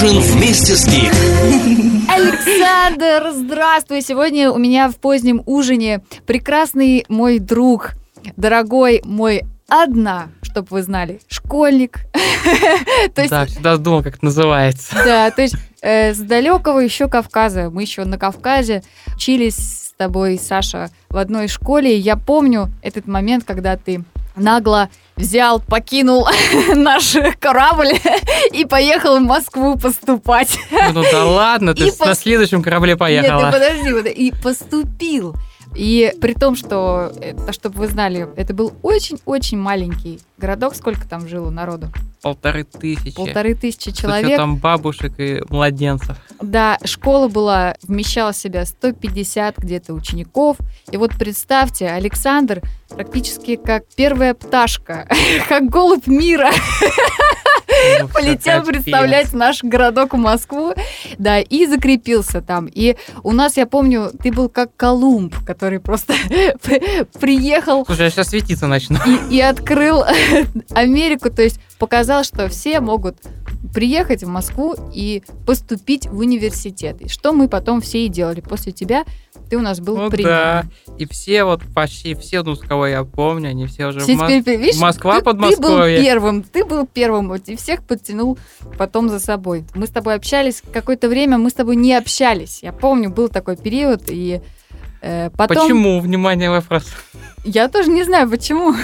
Ужин 0.00 0.20
вместе 0.20 0.76
с 0.76 0.86
Гик. 0.86 1.12
Александр, 2.08 3.32
здравствуй! 3.32 4.00
Сегодня 4.00 4.52
у 4.52 4.56
меня 4.56 4.88
в 4.88 4.96
позднем 4.96 5.42
ужине 5.44 6.04
прекрасный 6.24 7.04
мой 7.08 7.40
друг, 7.40 7.94
дорогой 8.36 9.02
мой 9.04 9.42
одна, 9.66 10.28
чтобы 10.42 10.68
вы 10.70 10.82
знали, 10.84 11.20
школьник. 11.26 11.98
то 13.12 13.22
есть, 13.22 13.30
да, 13.30 13.46
всегда 13.46 13.76
думал, 13.76 14.04
как 14.04 14.14
это 14.14 14.24
называется. 14.24 14.94
Да, 14.94 15.32
то 15.32 15.42
есть 15.42 15.56
э, 15.82 16.14
с 16.14 16.18
далекого 16.18 16.78
еще 16.78 17.08
Кавказа. 17.08 17.68
Мы 17.68 17.82
еще 17.82 18.04
на 18.04 18.18
Кавказе 18.18 18.84
учились 19.16 19.56
с 19.56 19.94
тобой, 19.96 20.38
Саша, 20.38 20.90
в 21.08 21.16
одной 21.16 21.48
школе. 21.48 21.98
Я 21.98 22.16
помню 22.16 22.70
этот 22.82 23.08
момент, 23.08 23.42
когда 23.44 23.76
ты 23.76 24.04
нагло 24.36 24.90
взял, 25.18 25.60
покинул 25.60 26.26
наш 26.74 27.16
корабль 27.38 27.92
и 28.52 28.64
поехал 28.64 29.18
в 29.18 29.22
Москву 29.22 29.76
поступать. 29.76 30.58
Ну, 30.70 31.02
ну 31.02 31.04
да 31.10 31.24
ладно, 31.24 31.74
ты 31.74 31.88
и 31.88 31.90
на 31.90 32.06
пос... 32.06 32.20
следующем 32.20 32.62
корабле 32.62 32.96
поехала. 32.96 33.50
Нет, 33.50 33.54
ты 33.54 33.92
подожди, 33.92 34.10
и 34.10 34.32
поступил. 34.32 35.34
И 35.74 36.12
при 36.20 36.34
том, 36.34 36.56
что, 36.56 37.12
это, 37.20 37.52
чтобы 37.52 37.78
вы 37.78 37.88
знали, 37.88 38.28
это 38.36 38.54
был 38.54 38.72
очень-очень 38.82 39.58
маленький 39.58 40.20
городок. 40.36 40.74
Сколько 40.74 41.06
там 41.08 41.28
жило 41.28 41.50
народу? 41.50 41.88
Полторы 42.22 42.64
тысячи. 42.64 43.14
Полторы 43.14 43.54
тысячи 43.54 43.92
человек. 43.92 44.36
Там 44.36 44.56
бабушек 44.56 45.12
и 45.18 45.42
младенцев. 45.48 46.16
Да, 46.40 46.78
школа 46.84 47.28
была, 47.28 47.76
вмещала 47.82 48.32
в 48.32 48.36
себя 48.36 48.64
150 48.64 49.58
где-то 49.58 49.94
учеников. 49.94 50.56
И 50.90 50.96
вот 50.96 51.12
представьте, 51.18 51.88
Александр 51.88 52.62
практически 52.88 53.56
как 53.56 53.84
первая 53.94 54.34
пташка, 54.34 55.08
как 55.48 55.68
голубь 55.68 56.06
мира. 56.06 56.50
Ну, 58.00 58.08
полетел 58.08 58.64
представлять 58.64 59.32
наш 59.32 59.62
городок 59.62 60.14
Москву, 60.14 60.72
да, 61.18 61.40
и 61.40 61.66
закрепился 61.66 62.40
там. 62.40 62.66
И 62.66 62.96
у 63.22 63.32
нас, 63.32 63.56
я 63.56 63.66
помню, 63.66 64.10
ты 64.22 64.32
был 64.32 64.48
как 64.48 64.74
Колумб, 64.76 65.34
который 65.44 65.80
просто 65.80 66.14
приехал... 67.20 67.84
Слушай, 67.86 68.04
я 68.04 68.10
сейчас 68.10 68.28
светиться 68.28 68.66
начну. 68.66 68.98
И, 69.06 69.36
и 69.36 69.40
открыл 69.40 70.04
Америку, 70.70 71.30
то 71.30 71.42
есть 71.42 71.60
показал, 71.78 72.24
что 72.24 72.48
все 72.48 72.80
могут 72.80 73.16
приехать 73.74 74.24
в 74.24 74.28
Москву 74.28 74.74
и 74.94 75.22
поступить 75.46 76.06
в 76.06 76.18
университет. 76.18 77.00
И 77.00 77.08
что 77.08 77.32
мы 77.32 77.48
потом 77.48 77.80
все 77.80 78.06
и 78.06 78.08
делали. 78.08 78.40
После 78.40 78.72
тебя 78.72 79.04
ты 79.48 79.56
у 79.56 79.60
нас 79.60 79.80
был 79.80 79.96
ну, 79.96 80.10
принят. 80.10 80.30
да. 80.30 80.64
И 80.98 81.06
все 81.06 81.44
вот 81.44 81.62
почти 81.74 82.14
все, 82.14 82.42
ну, 82.42 82.54
с 82.54 82.60
кого 82.60 82.86
я 82.86 83.04
помню, 83.04 83.50
они 83.50 83.66
все 83.66 83.86
уже 83.86 84.00
все 84.00 84.16
в, 84.16 84.26
теперь, 84.26 84.58
видишь, 84.58 84.80
Москва, 84.80 85.18
ты, 85.18 85.24
Подмосковье. 85.24 85.96
Ты 85.96 86.02
был 86.02 86.04
первым, 86.04 86.42
ты 86.42 86.64
был 86.64 86.86
первым, 86.86 87.28
вот, 87.28 87.48
и 87.48 87.56
всех 87.56 87.82
подтянул 87.82 88.38
потом 88.76 89.08
за 89.08 89.20
собой. 89.20 89.64
Мы 89.74 89.86
с 89.86 89.90
тобой 89.90 90.14
общались 90.14 90.62
какое-то 90.72 91.08
время, 91.08 91.38
мы 91.38 91.50
с 91.50 91.54
тобой 91.54 91.76
не 91.76 91.94
общались. 91.94 92.62
Я 92.62 92.72
помню, 92.72 93.10
был 93.10 93.28
такой 93.28 93.56
период, 93.56 94.04
и 94.08 94.40
э, 95.00 95.30
потом... 95.30 95.56
Почему? 95.56 96.00
Внимание, 96.00 96.50
вопрос. 96.50 96.84
Я 97.44 97.68
тоже 97.68 97.90
не 97.90 98.02
знаю, 98.02 98.28
почему. 98.28 98.74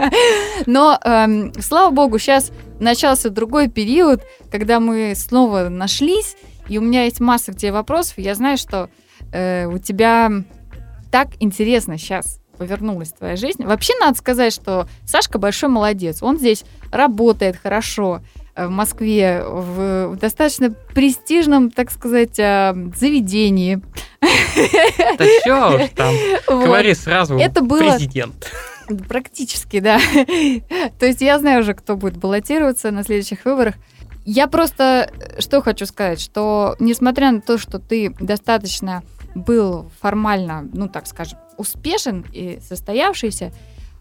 Но, 0.66 0.98
эм, 1.02 1.52
слава 1.60 1.90
богу, 1.90 2.18
сейчас 2.18 2.52
начался 2.80 3.30
другой 3.30 3.68
период, 3.68 4.22
когда 4.50 4.80
мы 4.80 5.14
снова 5.16 5.68
нашлись, 5.68 6.36
и 6.68 6.78
у 6.78 6.82
меня 6.82 7.04
есть 7.04 7.20
масса 7.20 7.52
где 7.52 7.72
вопросов, 7.72 8.14
я 8.18 8.34
знаю, 8.34 8.58
что 8.58 8.90
э, 9.32 9.66
у 9.66 9.78
тебя 9.78 10.30
так 11.10 11.28
интересно 11.40 11.98
сейчас 11.98 12.40
повернулась 12.58 13.12
твоя 13.12 13.36
жизнь. 13.36 13.64
Вообще 13.64 13.92
надо 13.98 14.16
сказать, 14.16 14.52
что 14.52 14.86
Сашка 15.04 15.38
большой 15.38 15.68
молодец. 15.68 16.22
Он 16.22 16.38
здесь 16.38 16.64
работает 16.92 17.56
хорошо 17.56 18.20
э, 18.54 18.66
в 18.66 18.70
Москве 18.70 19.42
в, 19.44 20.16
достаточно 20.16 20.70
престижном, 20.70 21.70
так 21.70 21.90
сказать, 21.90 22.38
э, 22.38 22.74
заведении. 22.94 23.80
Да 25.18 25.24
что 25.40 25.76
уж 25.76 25.90
там, 25.96 26.14
говори 26.46 26.94
сразу, 26.94 27.36
Это 27.36 27.62
было... 27.62 27.96
президент. 27.96 28.50
Практически, 29.08 29.80
да. 29.80 29.98
То 30.98 31.06
есть 31.06 31.20
я 31.20 31.38
знаю 31.38 31.60
уже, 31.60 31.74
кто 31.74 31.96
будет 31.96 32.16
баллотироваться 32.16 32.90
на 32.90 33.02
следующих 33.04 33.44
выборах. 33.44 33.74
Я 34.24 34.46
просто 34.46 35.10
э, 35.12 35.40
что 35.40 35.62
хочу 35.62 35.86
сказать, 35.86 36.20
что 36.20 36.76
несмотря 36.78 37.32
на 37.32 37.40
то, 37.40 37.58
что 37.58 37.78
ты 37.78 38.14
достаточно 38.20 39.02
был 39.34 39.90
формально, 40.00 40.68
ну 40.72 40.88
так 40.88 41.06
скажем, 41.06 41.38
успешен 41.56 42.24
и 42.32 42.58
состоявшийся, 42.60 43.52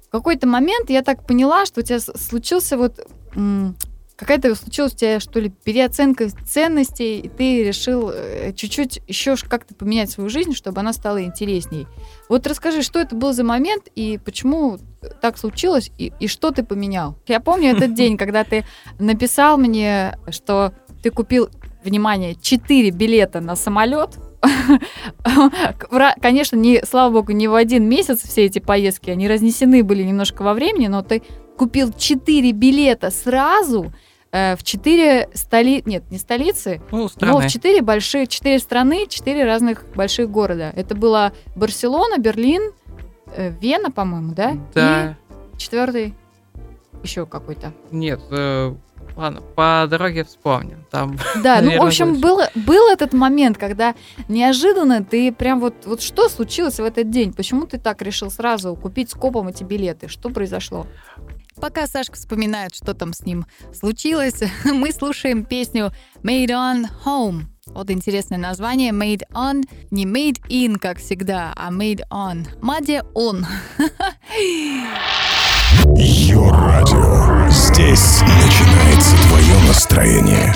в 0.08 0.10
какой-то 0.10 0.48
момент 0.48 0.90
я 0.90 1.04
так 1.04 1.26
поняла, 1.26 1.66
что 1.66 1.80
у 1.80 1.84
тебя 1.84 2.00
случился 2.00 2.78
вот 2.78 3.00
какая-то 4.22 4.54
случилась 4.54 4.94
у 4.94 4.98
тебя, 4.98 5.20
что 5.20 5.40
ли, 5.40 5.50
переоценка 5.50 6.30
ценностей, 6.30 7.22
и 7.22 7.28
ты 7.28 7.64
решил 7.64 8.12
э, 8.14 8.54
чуть-чуть 8.54 9.02
еще 9.08 9.36
как-то 9.36 9.74
поменять 9.74 10.12
свою 10.12 10.30
жизнь, 10.30 10.54
чтобы 10.54 10.80
она 10.80 10.94
стала 10.94 11.24
интересней. 11.24 11.88
Вот 12.30 12.46
расскажи, 12.46 12.84
что 12.84 13.00
это 13.00 13.16
был 13.16 13.34
за 13.34 13.44
момент, 13.44 13.88
и 13.96 14.20
почему 14.24 14.78
так 15.22 15.40
случилось, 15.40 15.92
и, 15.98 16.14
и 16.20 16.28
что 16.28 16.52
ты 16.52 16.64
поменял? 16.64 17.18
Я 17.26 17.40
помню 17.40 17.72
этот 17.76 17.96
день, 17.96 18.16
когда 18.16 18.44
ты 18.44 18.64
написал 19.00 19.58
мне, 19.58 20.16
что 20.30 20.72
ты 21.02 21.10
купил, 21.10 21.50
внимание, 21.84 22.36
4 22.36 22.92
билета 22.92 23.40
на 23.40 23.56
самолет, 23.56 24.20
Конечно, 26.22 26.56
не, 26.56 26.82
слава 26.84 27.14
богу, 27.14 27.32
не 27.32 27.48
в 27.48 27.56
один 27.56 27.88
месяц 27.88 28.24
все 28.24 28.46
эти 28.46 28.60
поездки, 28.60 29.10
они 29.10 29.28
разнесены 29.28 29.84
были 29.84 30.04
немножко 30.04 30.44
во 30.44 30.54
времени, 30.54 30.88
но 30.88 31.02
ты 31.02 31.22
купил 31.58 31.92
4 31.96 32.52
билета 32.54 33.12
сразу 33.12 33.94
э, 34.32 34.56
в 34.56 34.64
4 34.64 35.30
столи... 35.34 35.84
Нет, 35.86 36.10
не 36.10 36.18
столицы, 36.18 36.82
ну, 36.92 37.10
но 37.20 37.40
в 37.40 37.48
4 37.48 37.82
большие, 37.82 38.28
4 38.28 38.60
страны, 38.60 39.06
4 39.08 39.46
разных 39.46 39.86
больших 39.96 40.30
города. 40.30 40.74
Это 40.76 40.96
была 40.96 41.34
Барселона, 41.56 42.18
Берлин, 42.18 42.72
э, 43.36 43.52
Вена, 43.62 43.92
по-моему, 43.92 44.34
да? 44.34 44.58
Да. 44.74 45.18
И 45.54 45.58
четвертый 45.60 46.16
еще 47.04 47.26
какой-то. 47.26 47.74
Нет, 47.92 48.22
э, 48.32 48.74
Ладно, 49.16 49.42
по 49.42 49.86
дороге 49.90 50.24
вспомним. 50.24 50.86
Там, 50.90 51.18
да, 51.44 51.56
наверное, 51.56 51.78
ну, 51.78 51.84
в 51.84 51.88
общем, 51.88 52.22
был, 52.22 52.40
был 52.56 52.90
этот 52.90 53.14
момент, 53.14 53.58
когда 53.58 53.96
неожиданно 54.28 55.04
ты 55.04 55.32
прям 55.32 55.60
вот, 55.60 55.86
вот 55.86 56.02
что 56.02 56.30
случилось 56.30 56.80
в 56.80 56.84
этот 56.84 57.10
день? 57.10 57.34
Почему 57.34 57.66
ты 57.66 57.78
так 57.78 58.02
решил 58.02 58.32
сразу 58.32 58.76
купить 58.76 59.10
скопом 59.10 59.48
эти 59.48 59.64
билеты? 59.64 60.08
Что 60.08 60.30
произошло? 60.30 60.88
Пока 61.60 61.86
Сашка 61.88 62.16
вспоминает, 62.16 62.74
что 62.74 62.94
там 62.94 63.14
с 63.14 63.26
ним 63.26 63.46
случилось, 63.74 64.42
мы 64.66 64.92
слушаем 64.92 65.46
песню 65.46 65.92
Made 66.24 66.50
on 66.50 66.86
Home. 67.06 67.42
Вот 67.68 67.92
интересное 67.92 68.38
название. 68.40 68.92
Made 68.92 69.24
on. 69.34 69.64
Не 69.92 70.06
made 70.06 70.42
in, 70.50 70.78
как 70.80 70.98
всегда, 70.98 71.54
а 71.56 71.72
made 71.72 72.02
on. 72.10 72.48
Маде 72.62 73.04
он. 73.14 73.46
Йо-радио. 75.86 77.50
Здесь 77.50 78.22
начинается 78.22 79.16
твое 79.28 79.68
настроение. 79.68 80.54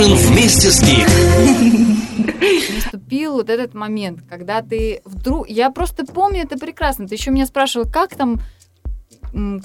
Ужин 0.00 0.16
вместе 0.16 0.70
с 0.70 0.82
Гик. 0.82 1.06
наступил 2.74 3.34
вот 3.34 3.50
этот 3.50 3.74
момент, 3.74 4.20
когда 4.28 4.62
ты 4.62 5.02
вдруг... 5.04 5.48
Я 5.48 5.70
просто 5.70 6.06
помню 6.06 6.42
это 6.42 6.58
прекрасно. 6.58 7.06
Ты 7.06 7.16
еще 7.16 7.30
меня 7.30 7.46
спрашивал, 7.46 7.86
как 7.90 8.14
там 8.14 8.40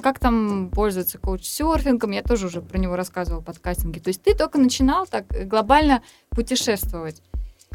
как 0.04 0.20
там 0.20 0.70
пользоваться 0.70 1.18
коуч-серфингом, 1.18 2.12
я 2.12 2.22
тоже 2.22 2.46
уже 2.48 2.62
про 2.62 2.78
него 2.78 2.96
рассказывала 2.96 3.42
в 3.42 3.46
подкастинге. 3.46 4.00
То 4.00 4.10
есть 4.10 4.22
ты 4.22 4.36
только 4.36 4.60
начинал 4.60 5.08
так 5.08 5.26
глобально 5.48 6.04
путешествовать. 6.30 7.24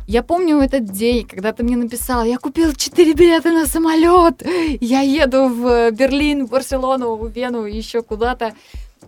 Я 0.07 0.23
помню 0.23 0.61
этот 0.61 0.85
день, 0.85 1.27
когда 1.27 1.53
ты 1.53 1.65
мне 1.65 1.77
написал, 1.77 2.23
я 2.23 2.39
купил 2.39 2.75
4 2.75 3.15
билета 3.15 3.51
на 3.51 3.67
самолет, 3.67 4.41
я 4.81 5.01
еду 5.01 5.49
в 5.49 5.91
Берлин, 5.91 6.47
в 6.47 6.51
Барселону, 6.51 7.17
в 7.17 7.29
Вену, 7.29 7.65
еще 7.65 8.03
куда-то, 8.03 8.55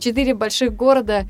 четыре 0.00 0.34
больших 0.34 0.74
города, 0.74 1.28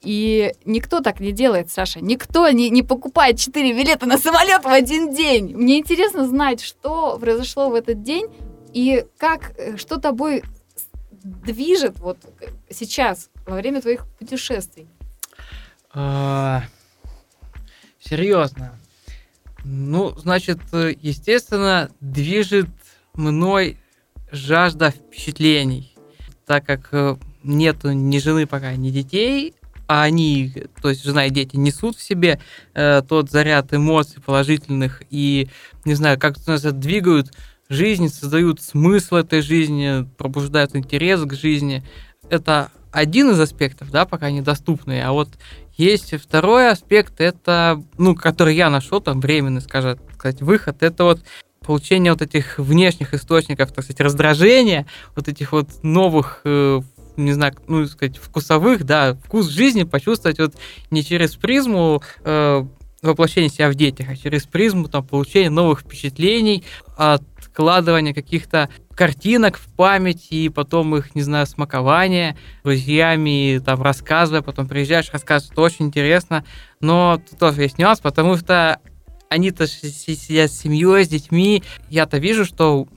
и 0.00 0.54
никто 0.64 1.00
так 1.00 1.20
не 1.20 1.32
делает, 1.32 1.70
Саша. 1.70 2.00
Никто 2.00 2.48
не, 2.50 2.70
не 2.70 2.82
покупает 2.82 3.38
4 3.38 3.72
билета 3.72 4.06
на 4.06 4.18
самолет 4.18 4.64
в 4.64 4.68
один 4.68 5.12
день. 5.14 5.56
Мне 5.56 5.78
интересно 5.78 6.26
знать, 6.26 6.60
что 6.60 7.18
произошло 7.18 7.68
в 7.68 7.74
этот 7.74 8.02
день 8.02 8.26
и 8.72 9.04
как, 9.18 9.52
э, 9.58 9.76
что 9.76 9.98
тобой 9.98 10.44
движет 11.10 11.98
вот 11.98 12.18
сейчас, 12.70 13.30
во 13.46 13.56
время 13.56 13.80
твоих 13.80 14.06
путешествий. 14.18 14.86
А, 15.92 16.62
Серьезно. 18.08 18.72
Ну, 19.64 20.16
значит, 20.16 20.58
э, 20.72 20.94
естественно, 21.02 21.90
движет 22.00 22.68
мной 23.12 23.76
жажда 24.30 24.90
впечатлений, 24.90 25.94
так 26.46 26.64
как 26.64 26.88
э, 26.92 27.16
нету 27.42 27.92
ни 27.92 28.18
жены 28.18 28.46
пока, 28.46 28.74
ни 28.76 28.90
детей, 28.90 29.54
а 29.88 30.02
они, 30.02 30.52
то 30.82 30.90
есть 30.90 31.02
жена 31.02 31.26
и 31.26 31.30
дети, 31.30 31.56
несут 31.56 31.96
в 31.96 32.02
себе 32.02 32.40
э, 32.74 33.02
тот 33.08 33.30
заряд 33.30 33.72
эмоций 33.72 34.22
положительных 34.22 35.02
и, 35.10 35.48
не 35.84 35.94
знаю, 35.94 36.18
как 36.20 36.36
нас 36.46 36.62
двигают 36.62 37.32
жизнь, 37.70 38.08
создают 38.08 38.60
смысл 38.60 39.16
этой 39.16 39.40
жизни, 39.40 40.06
пробуждают 40.18 40.76
интерес 40.76 41.22
к 41.22 41.34
жизни. 41.34 41.82
Это 42.28 42.70
один 42.92 43.30
из 43.30 43.40
аспектов, 43.40 43.90
да, 43.90 44.04
пока 44.04 44.30
недоступный, 44.30 45.02
а 45.02 45.12
вот 45.12 45.30
есть 45.76 46.14
второй 46.20 46.70
аспект, 46.70 47.20
это, 47.20 47.82
ну, 47.96 48.14
который 48.14 48.54
я 48.54 48.68
нашел, 48.68 49.00
там, 49.00 49.20
временный, 49.20 49.60
скажем, 49.62 49.98
сказать, 50.14 50.42
выход, 50.42 50.82
это 50.82 51.04
вот 51.04 51.20
получение 51.64 52.12
вот 52.12 52.22
этих 52.22 52.58
внешних 52.58 53.14
источников, 53.14 53.72
так 53.72 53.84
сказать, 53.84 54.00
раздражения, 54.00 54.86
вот 55.14 55.28
этих 55.28 55.52
вот 55.52 55.68
новых 55.82 56.40
э, 56.44 56.80
не 57.18 57.32
знаю, 57.32 57.54
ну, 57.66 57.86
сказать, 57.86 58.16
вкусовых, 58.16 58.84
да, 58.84 59.14
вкус 59.24 59.48
жизни 59.48 59.84
почувствовать 59.84 60.38
вот 60.38 60.54
не 60.90 61.04
через 61.04 61.36
призму 61.36 62.02
э, 62.24 62.64
воплощения 63.02 63.48
себя 63.48 63.70
в 63.70 63.74
детях, 63.74 64.08
а 64.10 64.16
через 64.16 64.44
призму 64.44 64.88
там 64.88 65.06
получения 65.06 65.50
новых 65.50 65.80
впечатлений, 65.80 66.64
откладывания 66.96 68.14
каких-то 68.14 68.68
картинок 68.94 69.58
в 69.58 69.66
память 69.74 70.28
и 70.30 70.48
потом 70.48 70.96
их, 70.96 71.14
не 71.14 71.22
знаю, 71.22 71.46
смакование 71.46 72.36
друзьями, 72.64 73.60
там, 73.64 73.80
рассказывая, 73.82 74.42
потом 74.42 74.66
приезжаешь, 74.66 75.10
рассказываешь, 75.12 75.52
это 75.52 75.60
очень 75.60 75.86
интересно, 75.86 76.44
но 76.80 77.20
тут 77.28 77.38
тоже 77.38 77.62
есть 77.62 77.78
нюанс, 77.78 78.00
потому 78.00 78.36
что 78.36 78.80
они-то 79.28 79.66
сидят 79.66 80.50
с 80.50 80.58
семьей, 80.58 81.04
с 81.04 81.08
детьми, 81.08 81.62
я-то 81.90 82.18
вижу, 82.18 82.44
что 82.44 82.88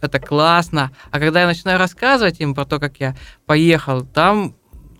это 0.00 0.18
классно. 0.18 0.92
А 1.10 1.18
когда 1.18 1.42
я 1.42 1.46
начинаю 1.46 1.78
рассказывать 1.78 2.40
им 2.40 2.54
про 2.54 2.64
то, 2.64 2.78
как 2.78 2.98
я 2.98 3.16
поехал, 3.46 4.02
там 4.02 4.54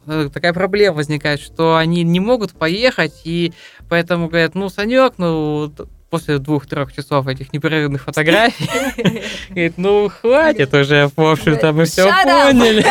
э, 0.07 0.28
такая 0.33 0.52
проблема 0.52 0.97
возникает, 0.97 1.40
что 1.40 1.76
они 1.76 2.02
не 2.02 2.21
могут 2.21 2.52
поехать, 2.52 3.23
и 3.25 3.52
поэтому 3.88 4.28
говорят, 4.28 4.55
ну, 4.55 4.69
Санек, 4.69 5.14
ну, 5.19 5.73
после 6.11 6.38
двух-трех 6.38 6.93
часов 6.93 7.26
этих 7.26 7.52
непрерывных 7.52 8.05
фотографий, 8.05 8.69
говорит, 9.50 9.75
ну, 9.76 10.09
хватит 10.09 10.73
уже, 10.75 11.11
в 11.14 11.21
общем-то, 11.21 11.73
мы 11.73 11.85
все 11.85 12.05
поняли. 12.05 12.85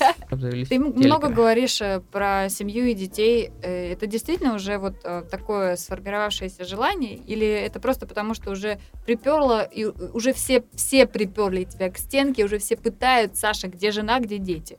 Да. 0.30 0.50
Ты 0.68 0.78
много 0.78 1.28
говоришь 1.28 1.80
э, 1.80 2.00
про 2.12 2.48
семью 2.48 2.86
и 2.86 2.94
детей. 2.94 3.50
Э, 3.62 3.92
это 3.92 4.06
действительно 4.06 4.54
уже 4.54 4.78
вот 4.78 4.96
э, 5.04 5.22
такое 5.30 5.76
сформировавшееся 5.76 6.64
желание? 6.64 7.16
Или 7.16 7.46
это 7.46 7.80
просто 7.80 8.06
потому, 8.06 8.34
что 8.34 8.50
уже 8.50 8.78
приперло, 9.04 9.62
и 9.62 9.84
уже 9.84 10.32
все, 10.32 10.62
все 10.74 11.06
приперли 11.06 11.64
тебя 11.64 11.90
к 11.90 11.98
стенке, 11.98 12.44
уже 12.44 12.58
все 12.58 12.76
пытают, 12.76 13.36
Саша, 13.36 13.68
где 13.68 13.90
жена, 13.90 14.20
где 14.20 14.38
дети? 14.38 14.78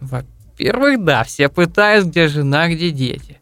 Во-первых, 0.00 1.04
да, 1.04 1.24
все 1.24 1.48
пытают, 1.48 2.06
где 2.06 2.26
жена, 2.26 2.68
где 2.68 2.90
дети. 2.90 3.40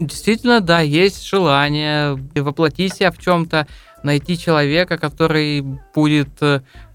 Действительно, 0.00 0.60
да, 0.60 0.80
есть 0.80 1.24
желание 1.24 2.18
воплотить 2.34 2.94
себя 2.94 3.12
в 3.12 3.18
чем-то, 3.18 3.68
найти 4.02 4.36
человека, 4.36 4.98
который 4.98 5.64
будет 5.94 6.30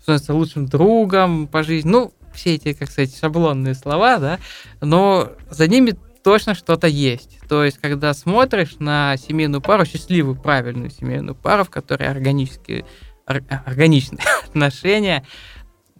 становиться 0.01 0.33
лучшим 0.33 0.65
другом 0.65 1.47
по 1.47 1.63
жизни. 1.63 1.89
Ну, 1.89 2.13
все 2.37 2.55
эти, 2.55 2.73
как 2.73 2.89
сказать, 2.89 3.17
шаблонные 3.17 3.75
слова, 3.75 4.17
да, 4.17 4.39
но 4.81 5.31
за 5.49 5.67
ними 5.67 5.95
точно 6.23 6.55
что-то 6.55 6.87
есть. 6.87 7.39
То 7.47 7.63
есть, 7.63 7.77
когда 7.77 8.13
смотришь 8.13 8.75
на 8.79 9.15
семейную 9.17 9.61
пару, 9.61 9.85
счастливую, 9.85 10.35
правильную 10.35 10.89
семейную 10.89 11.35
пару, 11.35 11.63
в 11.63 11.69
которой 11.69 12.09
органические, 12.09 12.85
органичные 13.25 14.23
отношения, 14.47 15.25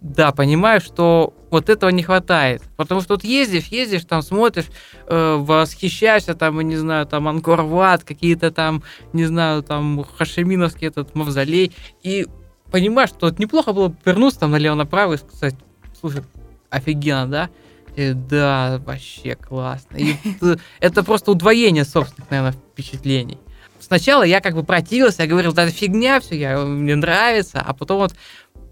да, 0.00 0.30
понимаю, 0.32 0.80
что 0.80 1.34
вот 1.50 1.68
этого 1.68 1.90
не 1.90 2.02
хватает. 2.02 2.62
Потому 2.76 3.00
что 3.00 3.14
вот 3.14 3.24
ездишь, 3.24 3.66
ездишь, 3.66 4.04
там 4.04 4.22
смотришь, 4.22 4.66
э, 5.06 5.36
восхищаешься, 5.38 6.34
там, 6.34 6.60
не 6.60 6.76
знаю, 6.76 7.06
там 7.06 7.26
Анкор-Ват, 7.26 8.04
какие-то 8.04 8.50
там, 8.50 8.82
не 9.12 9.24
знаю, 9.24 9.62
там 9.62 10.04
Хашеминовский 10.04 10.86
этот 10.86 11.14
мавзолей, 11.14 11.74
и 12.02 12.26
понимаешь, 12.70 13.10
что 13.10 13.26
вот 13.26 13.38
неплохо 13.38 13.72
было 13.72 13.88
бы 13.88 13.96
вернуться 14.04 14.40
там 14.40 14.50
налево-направо 14.50 15.14
и 15.14 15.16
сказать, 15.16 15.56
слушай, 16.00 16.22
офигенно, 16.70 17.26
да? 17.26 17.50
И 17.96 18.12
да, 18.12 18.80
вообще 18.84 19.34
классно. 19.34 19.96
И 19.96 20.14
это 20.80 21.02
просто 21.02 21.32
удвоение 21.32 21.84
собственных, 21.84 22.30
наверное, 22.30 22.52
впечатлений. 22.52 23.38
Сначала 23.80 24.22
я 24.22 24.40
как 24.40 24.54
бы 24.54 24.64
противился, 24.64 25.22
я 25.22 25.28
говорил, 25.28 25.52
да 25.52 25.64
это 25.64 25.72
фигня 25.72 26.20
все, 26.20 26.36
я, 26.36 26.58
мне 26.58 26.96
нравится, 26.96 27.60
а 27.64 27.74
потом 27.74 27.98
вот 27.98 28.14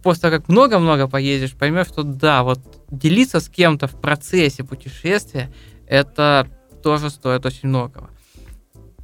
после 0.02 0.22
того, 0.22 0.38
как 0.38 0.48
много-много 0.48 1.08
поездишь, 1.08 1.54
поймешь, 1.54 1.88
что 1.88 2.02
да, 2.02 2.42
вот 2.42 2.60
делиться 2.90 3.40
с 3.40 3.48
кем-то 3.48 3.86
в 3.86 4.00
процессе 4.00 4.62
путешествия, 4.62 5.52
это 5.86 6.48
тоже 6.82 7.10
стоит 7.10 7.44
очень 7.46 7.68
многого. 7.68 8.10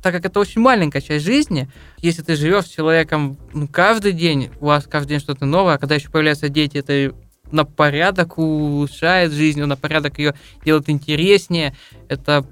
Так 0.03 0.13
как 0.13 0.25
это 0.25 0.41
очень 0.41 0.61
маленькая 0.61 1.01
часть 1.01 1.25
жизни, 1.25 1.69
если 1.99 2.23
ты 2.23 2.35
живешь 2.35 2.67
с 2.67 2.71
человеком 2.71 3.39
ну, 3.53 3.69
каждый 3.69 4.13
день, 4.13 4.51
у 4.61 4.67
вас 4.67 4.85
каждый 4.89 5.11
день 5.11 5.21
что-то 5.21 5.47
новое, 5.47 5.75
а 5.75 5.79
когда 5.79 5.95
еще 5.95 6.11
появляются 6.11 6.49
дети, 6.49 6.79
это 6.79 7.15
на 7.53 7.65
порядок 7.65 8.39
улучшает 8.39 9.33
жизнь, 9.33 9.63
на 9.63 9.77
порядок 9.77 10.19
ее 10.19 10.35
делает 10.65 10.89
интереснее. 10.89 11.75
Это 12.09 12.45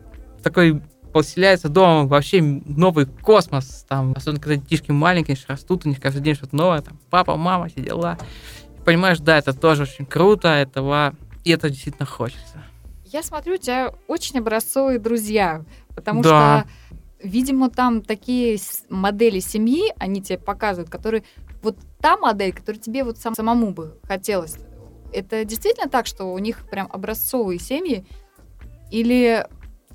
такой 0.43 0.83
поселяется 1.13 1.69
дома 1.69 2.07
вообще 2.07 2.41
новый 2.41 3.07
космос, 3.07 3.85
там, 3.89 4.15
особенно 4.17 4.41
когда 4.41 4.57
детишки 4.57 4.93
маленькие, 4.93 5.35
они 5.35 5.43
ж 5.43 5.49
растут, 5.49 5.85
у 5.85 5.89
них 5.89 6.01
каждый 6.01 6.23
день 6.23 6.35
что-то 6.35 6.55
новое, 6.55 6.83
там, 6.83 6.99
папа, 7.11 7.37
мама, 7.37 7.69
все 7.69 7.81
дела. 7.81 8.17
И 8.79 8.83
понимаешь, 8.83 9.19
да, 9.19 9.39
это 9.39 9.53
тоже 9.53 9.83
очень 9.83 10.07
круто, 10.07 10.49
этого, 10.49 11.15
и 11.45 11.51
это 11.51 11.69
действительно 11.69 12.07
хочется. 12.07 12.63
Я 13.07 13.25
смотрю, 13.25 13.55
у 13.55 13.59
тебя 13.59 13.93
очень 14.07 14.39
образцовые 14.39 15.01
друзья, 15.01 15.65
потому 15.97 16.23
Да. 16.23 16.65
что, 17.19 17.27
видимо, 17.27 17.71
там 17.71 18.03
такие 18.03 18.57
модели 18.89 19.41
семьи, 19.41 19.93
они 19.99 20.23
тебе 20.23 20.39
показывают, 20.39 20.91
которые 20.91 21.25
вот 21.61 21.77
та 22.01 22.17
модель, 22.17 22.53
которую 22.53 22.81
тебе 22.81 23.03
вот 23.03 23.19
сам, 23.19 23.35
самому 23.35 23.73
бы 23.73 23.99
хотелось. 24.05 24.57
Это 25.13 25.45
действительно 25.45 25.89
так, 25.89 26.07
что 26.07 26.33
у 26.33 26.39
них 26.39 26.59
прям 26.71 26.89
образцовые 26.93 27.59
семьи? 27.59 28.05
Или 28.91 29.47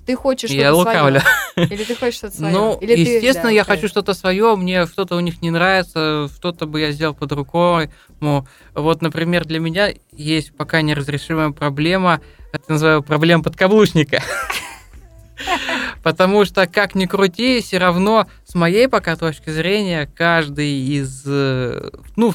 ты 0.05 0.15
хочешь 0.15 0.51
Я 0.51 0.67
что-то 0.71 0.75
лукавлю. 0.77 1.21
свое? 1.55 1.67
Или 1.69 1.83
ты 1.83 1.95
хочешь 1.95 2.15
что-то 2.19 2.35
свое? 2.37 2.53
Ну, 2.53 2.77
Или 2.79 2.95
ты- 2.95 3.01
естественно, 3.15 3.49
да, 3.49 3.53
я 3.55 3.63
хочу 3.63 3.87
что-то 3.87 4.13
свое, 4.13 4.55
мне 4.55 4.85
что-то 4.85 5.15
у 5.15 5.19
них 5.19 5.41
не 5.41 5.49
нравится, 5.51 6.29
что-то 6.35 6.65
бы 6.67 6.79
я 6.79 6.91
сделал 6.91 7.13
под 7.15 7.31
рукой. 7.31 7.89
Ну, 8.19 8.45
Вот, 8.73 9.01
например, 9.01 9.45
для 9.45 9.59
меня 9.59 9.93
есть 10.11 10.55
пока 10.55 10.81
неразрешимая 10.81 11.49
проблема, 11.51 12.21
это 12.53 12.71
называю 12.71 13.03
проблема 13.03 13.43
подкаблучника. 13.43 14.21
Потому 16.03 16.45
что, 16.45 16.67
как 16.67 16.95
ни 16.95 17.05
крути, 17.05 17.61
все 17.61 17.77
равно, 17.79 18.27
с 18.45 18.55
моей 18.55 18.87
пока 18.87 19.15
точки 19.15 19.49
зрения, 19.49 20.09
каждый 20.15 20.71
из, 20.87 21.23
э, 21.25 21.89
ну, 22.15 22.33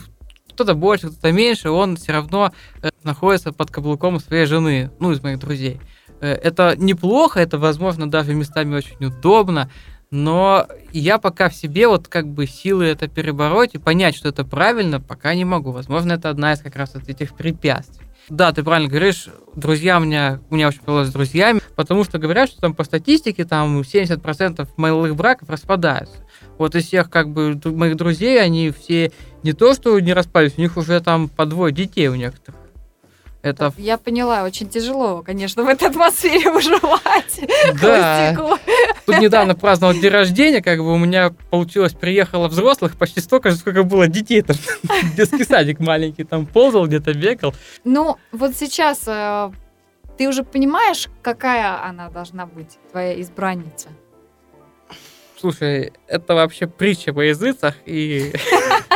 кто-то 0.60 0.74
больше, 0.74 1.08
кто-то 1.08 1.32
меньше, 1.32 1.70
он 1.70 1.96
все 1.96 2.12
равно 2.12 2.52
э, 2.82 2.90
находится 3.02 3.50
под 3.50 3.70
каблуком 3.70 4.20
своей 4.20 4.44
жены, 4.44 4.90
ну, 5.00 5.10
из 5.10 5.22
моих 5.22 5.38
друзей. 5.38 5.80
Э, 6.20 6.34
Это 6.34 6.74
неплохо, 6.76 7.40
это, 7.40 7.56
возможно, 7.56 8.10
даже 8.10 8.34
местами 8.34 8.76
очень 8.76 9.02
удобно, 9.06 9.70
но 10.10 10.66
я 10.92 11.16
пока 11.16 11.48
в 11.48 11.54
себе 11.54 11.88
вот 11.88 12.08
как 12.08 12.26
бы 12.28 12.46
силы 12.46 12.84
это 12.84 13.08
перебороть 13.08 13.74
и 13.74 13.78
понять, 13.78 14.16
что 14.16 14.28
это 14.28 14.44
правильно, 14.44 15.00
пока 15.00 15.34
не 15.34 15.46
могу. 15.46 15.70
Возможно, 15.70 16.12
это 16.12 16.28
одна 16.28 16.52
из 16.52 16.60
как 16.60 16.76
раз 16.76 16.92
вот 16.92 17.08
этих 17.08 17.32
препятствий. 17.34 18.06
Да, 18.28 18.52
ты 18.52 18.62
правильно 18.62 18.90
говоришь, 18.90 19.28
друзья 19.54 19.96
у 19.96 20.00
меня, 20.00 20.40
у 20.50 20.56
меня 20.56 20.68
очень 20.68 20.80
повезло 20.80 21.04
с 21.04 21.12
друзьями, 21.12 21.62
потому 21.74 22.04
что 22.04 22.18
говорят, 22.18 22.50
что 22.50 22.60
там 22.60 22.74
по 22.74 22.84
статистике 22.84 23.46
там 23.46 23.80
70% 23.80 24.68
малых 24.76 25.16
браков 25.16 25.48
распадаются. 25.48 26.16
Вот 26.60 26.74
из 26.74 26.88
всех 26.88 27.08
как 27.08 27.30
бы 27.30 27.58
моих 27.64 27.96
друзей, 27.96 28.38
они 28.38 28.70
все 28.70 29.12
не 29.42 29.54
то, 29.54 29.72
что 29.72 29.98
не 29.98 30.12
распались, 30.12 30.58
у 30.58 30.60
них 30.60 30.76
уже 30.76 31.00
там 31.00 31.30
по 31.30 31.46
двое 31.46 31.72
детей 31.72 32.08
у 32.08 32.14
некоторых. 32.14 32.60
Это 33.40 33.72
Я 33.78 33.96
поняла, 33.96 34.44
очень 34.44 34.68
тяжело, 34.68 35.22
конечно, 35.22 35.64
в 35.64 35.68
этой 35.68 35.88
атмосфере 35.88 36.50
выживать. 36.52 37.40
да. 37.80 38.58
Тут 39.06 39.20
недавно 39.20 39.54
праздновал 39.54 39.94
день 39.94 40.10
рождения, 40.10 40.60
как 40.60 40.80
бы 40.80 40.92
у 40.92 40.98
меня 40.98 41.32
получилось, 41.48 41.94
приехало 41.94 42.48
взрослых 42.48 42.94
почти 42.98 43.20
столько 43.20 43.52
же, 43.52 43.56
сколько 43.56 43.82
было 43.82 44.06
детей. 44.06 44.42
Там 44.42 44.56
детский 45.16 45.44
садик 45.44 45.80
маленький, 45.80 46.24
там 46.24 46.44
ползал, 46.44 46.86
где-то 46.86 47.14
бегал. 47.14 47.54
Ну, 47.84 48.18
вот 48.32 48.54
сейчас 48.54 49.04
э, 49.06 49.50
ты 50.18 50.28
уже 50.28 50.44
понимаешь, 50.44 51.08
какая 51.22 51.82
она 51.82 52.10
должна 52.10 52.44
быть, 52.44 52.78
твоя 52.90 53.18
избранница? 53.18 53.88
Слушай, 55.40 55.92
это 56.06 56.34
вообще 56.34 56.66
притча 56.66 57.12
во 57.12 57.24
языцах, 57.24 57.74
и... 57.86 58.32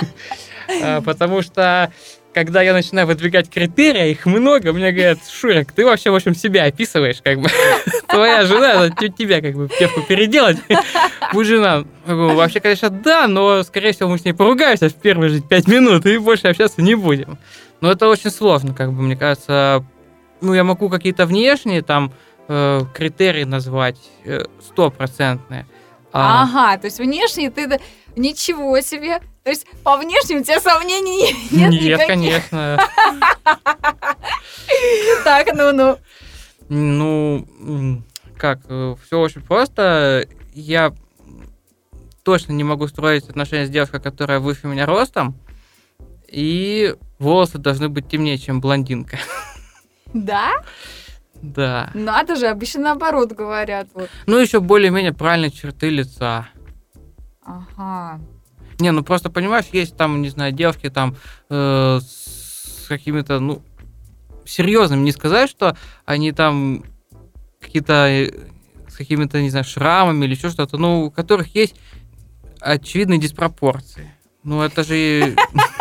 а, 0.83 1.01
Потому 1.01 1.41
что 1.41 1.91
когда 2.35 2.63
я 2.63 2.73
начинаю 2.73 3.07
выдвигать 3.07 3.49
критерии, 3.49 4.11
их 4.11 4.27
много, 4.27 4.73
мне 4.73 4.93
говорят, 4.93 5.19
Шурик, 5.27 5.73
ты 5.73 5.87
вообще, 5.87 6.11
в 6.11 6.17
общем, 6.17 6.35
себя 6.35 6.65
описываешь, 6.65 7.23
как 7.23 7.41
бы. 7.41 7.49
Твоя 8.09 8.45
жена, 8.45 8.91
тебя 8.91 9.41
как 9.41 9.55
бы 9.55 9.69
в 9.69 9.79
певку 9.79 10.03
переделать. 10.03 10.59
Будет 11.33 11.47
жена. 11.47 11.85
Вообще, 12.05 12.61
конечно, 12.61 12.91
да, 12.91 13.27
но, 13.29 13.63
скорее 13.63 13.93
всего, 13.93 14.09
мы 14.11 14.19
с 14.19 14.25
ней 14.25 14.33
поругаемся 14.33 14.89
в 14.89 14.95
первые 14.95 15.31
же 15.31 15.41
пять 15.41 15.69
минут 15.69 16.05
и 16.07 16.19
больше 16.19 16.49
общаться 16.49 16.83
не 16.83 16.95
будем. 16.95 17.39
Но 17.81 17.91
это 17.91 18.09
очень 18.09 18.31
сложно, 18.31 18.75
как 18.75 18.93
бы, 18.93 19.03
мне 19.03 19.17
кажется. 19.17 19.85
Ну, 20.41 20.53
я 20.53 20.65
могу 20.65 20.91
какие-то 20.91 21.27
внешние 21.27 21.83
там 21.83 22.13
э, 22.49 22.81
критерии 22.93 23.45
назвать 23.45 23.99
э, 24.25 24.45
стопроцентные. 24.61 25.67
А- 26.17 26.43
Ага, 26.45 26.79
то 26.81 26.87
есть 26.87 26.99
внешне 26.99 27.51
ты... 27.51 27.67
да- 27.67 27.79
Ничего 28.17 28.81
себе! 28.81 29.21
То 29.43 29.51
есть 29.51 29.67
по 29.83 29.97
внешнему 29.97 30.41
у 30.41 30.45
тебя 30.45 30.61
сомнений 30.61 31.35
нет, 31.51 31.71
Нет, 31.71 31.83
никаких? 31.83 32.07
конечно. 32.07 32.79
Так, 35.25 35.49
ну-ну. 35.55 35.99
Ну, 36.69 38.03
как, 38.39 38.61
все 38.65 39.19
очень 39.21 39.43
просто. 39.43 40.27
Я 40.55 40.93
точно 42.23 42.53
не 42.53 42.65
могу 42.65 42.87
строить 42.89 43.29
отношения 43.29 43.67
с 43.67 43.71
девушкой, 43.71 44.01
которая 44.01 44.39
выше 44.41 44.67
меня 44.67 44.87
ростом. 44.87 45.37
И 46.29 46.95
волосы 47.19 47.59
должны 47.59 47.89
быть 47.89 48.09
темнее, 48.09 48.39
чем 48.39 48.61
блондинка. 48.61 49.19
Да? 50.13 50.53
Да. 51.53 51.91
Надо 51.95 52.37
же, 52.37 52.47
обычно 52.47 52.83
наоборот 52.83 53.33
говорят. 53.33 53.89
Вот. 53.95 54.09
Ну, 54.27 54.39
еще 54.39 54.61
более-менее 54.61 55.13
правильные 55.13 55.51
черты 55.51 55.91
лица. 55.91 56.49
Ага. 57.43 58.21
Не, 58.81 58.91
ну 58.91 59.05
просто 59.05 59.31
понимаешь, 59.31 59.67
есть 59.73 59.97
там, 59.97 60.23
не 60.23 60.31
знаю, 60.31 60.53
девушки 60.53 60.89
там 60.89 61.17
э, 61.51 62.01
с 62.01 62.87
какими-то, 62.89 63.41
ну, 63.41 63.63
серьезными, 64.45 65.03
не 65.03 65.13
сказать, 65.13 65.51
что 65.51 65.77
они 66.05 66.33
там 66.33 66.85
какие-то 67.61 68.09
э, 68.09 68.31
с 68.89 68.97
какими-то, 68.97 69.41
не 69.43 69.51
знаю, 69.51 69.65
шрамами 69.65 70.25
или 70.25 70.35
еще 70.35 70.51
что-то, 70.51 70.79
ну, 70.79 71.05
у 71.05 71.11
которых 71.11 71.55
есть 71.55 71.75
очевидные 72.61 73.19
диспропорции. 73.19 74.13
Ну, 74.43 74.63
это 74.63 74.85
же... 74.85 75.37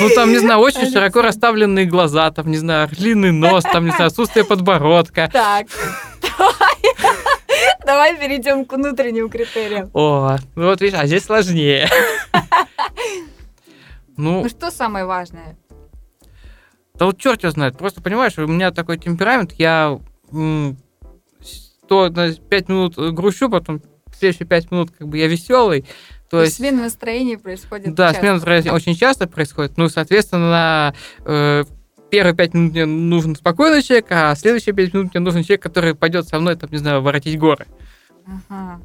Ну, 0.00 0.08
там, 0.14 0.30
не 0.30 0.38
знаю, 0.38 0.60
очень 0.60 0.90
широко 0.90 1.22
расставленные 1.22 1.86
глаза, 1.86 2.30
там, 2.30 2.50
не 2.50 2.56
знаю, 2.56 2.88
длинный 2.88 3.32
нос, 3.32 3.64
там, 3.64 3.84
не 3.84 3.90
знаю, 3.90 4.08
отсутствие 4.08 4.44
подбородка. 4.44 5.28
Так. 5.32 5.66
Давай. 6.22 6.78
Давай 7.84 8.16
перейдем 8.18 8.64
к 8.64 8.72
внутренним 8.74 9.30
критериям. 9.30 9.90
О, 9.94 10.36
ну 10.54 10.66
вот 10.66 10.80
видишь, 10.80 10.98
а 10.98 11.06
здесь 11.06 11.24
сложнее. 11.24 11.88
Ну, 14.16 14.42
Ну 14.42 14.48
что 14.48 14.70
самое 14.70 15.04
важное? 15.04 15.56
Да 16.94 17.06
вот 17.06 17.18
черт 17.18 17.42
его 17.42 17.52
знает. 17.52 17.78
Просто 17.78 18.02
понимаешь, 18.02 18.36
у 18.38 18.46
меня 18.46 18.72
такой 18.72 18.98
темперамент, 18.98 19.52
я 19.52 19.98
то 20.30 22.08
на 22.10 22.34
5 22.34 22.68
минут 22.68 22.96
грущу, 22.96 23.48
потом 23.48 23.80
следующие 24.12 24.46
5 24.46 24.70
минут 24.70 24.90
как 24.96 25.08
бы 25.08 25.16
я 25.16 25.28
веселый. 25.28 25.86
То 26.30 26.38
То 26.38 26.40
есть 26.42 26.58
есть, 26.58 26.70
смена 26.70 26.82
настроения 26.82 27.38
происходит 27.38 27.94
да, 27.94 28.08
часто. 28.08 28.20
смена 28.20 28.34
настроения 28.34 28.72
очень 28.72 28.94
часто 28.94 29.26
происходит. 29.26 29.78
Ну, 29.78 29.88
соответственно, 29.88 30.94
э, 31.24 31.64
первые 32.10 32.34
5 32.34 32.54
минут 32.54 32.72
мне 32.72 32.84
нужен 32.86 33.34
спокойный 33.34 33.82
человек, 33.82 34.06
а 34.10 34.34
следующие 34.34 34.74
5 34.74 34.94
минут 34.94 35.14
мне 35.14 35.20
нужен 35.22 35.42
человек, 35.42 35.62
который 35.62 35.94
пойдет 35.94 36.28
со 36.28 36.38
мной, 36.38 36.56
там, 36.56 36.70
не 36.70 36.78
знаю, 36.78 37.00
воротить 37.02 37.38
горы. 37.38 37.66
Ага. 38.26 38.80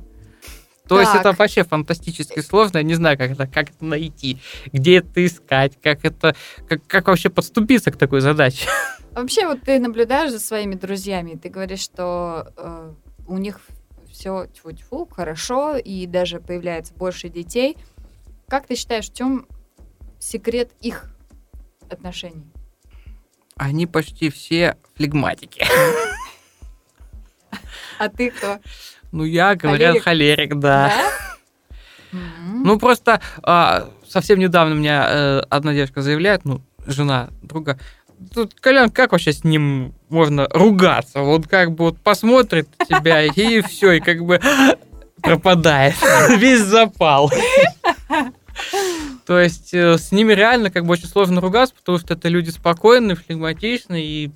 То 0.87 0.99
есть 0.99 1.11
Так. 1.13 1.21
это 1.21 1.31
вообще 1.31 1.63
фантастически 1.63 2.41
сложно, 2.41 2.77
я 2.77 2.83
не 2.83 2.95
знаю, 2.95 3.17
как 3.17 3.31
это, 3.31 3.47
как 3.47 3.69
это 3.69 3.85
найти, 3.85 4.37
где 4.71 4.97
это 4.97 5.25
искать, 5.25 5.73
как 5.81 6.03
это, 6.03 6.35
как, 6.67 6.85
как 6.87 7.07
вообще 7.07 7.29
подступиться 7.29 7.89
к 7.91 7.97
такой 7.97 8.21
задаче. 8.21 8.67
Вообще, 9.11 9.47
вот 9.47 9.61
ты 9.61 9.79
наблюдаешь 9.79 10.31
за 10.31 10.39
своими 10.39 10.75
друзьями, 10.75 11.39
ты 11.41 11.49
говоришь, 11.49 11.81
что 11.81 12.47
э, 12.57 12.91
у 13.27 13.37
них 13.37 13.59
все 14.13 14.45
тьфу-тьфу, 14.45 15.07
хорошо, 15.11 15.75
и 15.75 16.05
даже 16.05 16.39
появляется 16.39 16.93
больше 16.93 17.29
детей. 17.29 17.77
Как 18.47 18.67
ты 18.67 18.75
считаешь, 18.75 19.09
в 19.09 19.13
чем 19.13 19.47
секрет 20.19 20.71
их 20.79 21.09
отношений? 21.89 22.45
Они 23.57 23.87
почти 23.87 24.29
все 24.29 24.77
флегматики. 24.95 25.65
А 27.99 28.09
ты 28.09 28.31
кто? 28.31 28.59
Ну, 29.11 29.23
я, 29.23 29.55
говорят, 29.55 29.99
холерик, 29.99 30.55
да. 30.55 30.91
Ну, 32.11 32.77
просто 32.77 33.19
а, 33.41 33.89
совсем 34.07 34.37
недавно 34.37 34.75
мне 34.75 34.91
э, 34.91 35.39
одна 35.49 35.73
девушка 35.73 36.03
заявляет, 36.03 36.45
ну, 36.45 36.61
жена 36.85 37.29
друга, 37.41 37.79
тут, 38.33 38.53
Колян, 38.55 38.89
как 38.89 39.11
вообще 39.11 39.33
с 39.33 39.43
ним 39.43 39.93
можно 40.09 40.47
ругаться? 40.51 41.21
Вот 41.21 41.47
как 41.47 41.71
бы 41.71 41.85
вот 41.85 41.97
посмотрит 41.99 42.67
тебя, 42.87 43.23
и 43.23 43.61
все, 43.61 43.93
и 43.93 43.99
как 43.99 44.23
бы 44.23 44.39
пропадает. 45.21 45.95
Весь 46.37 46.61
запал. 46.61 47.31
То 49.25 49.39
есть 49.39 49.73
э, 49.73 49.97
с 49.97 50.11
ними 50.11 50.33
реально 50.33 50.69
как 50.69 50.85
бы 50.85 50.93
очень 50.93 51.07
сложно 51.07 51.41
ругаться, 51.41 51.75
потому 51.75 51.97
что 51.97 52.13
это 52.13 52.27
люди 52.27 52.49
спокойные, 52.49 53.15
флегматичные, 53.15 54.05
и 54.05 54.31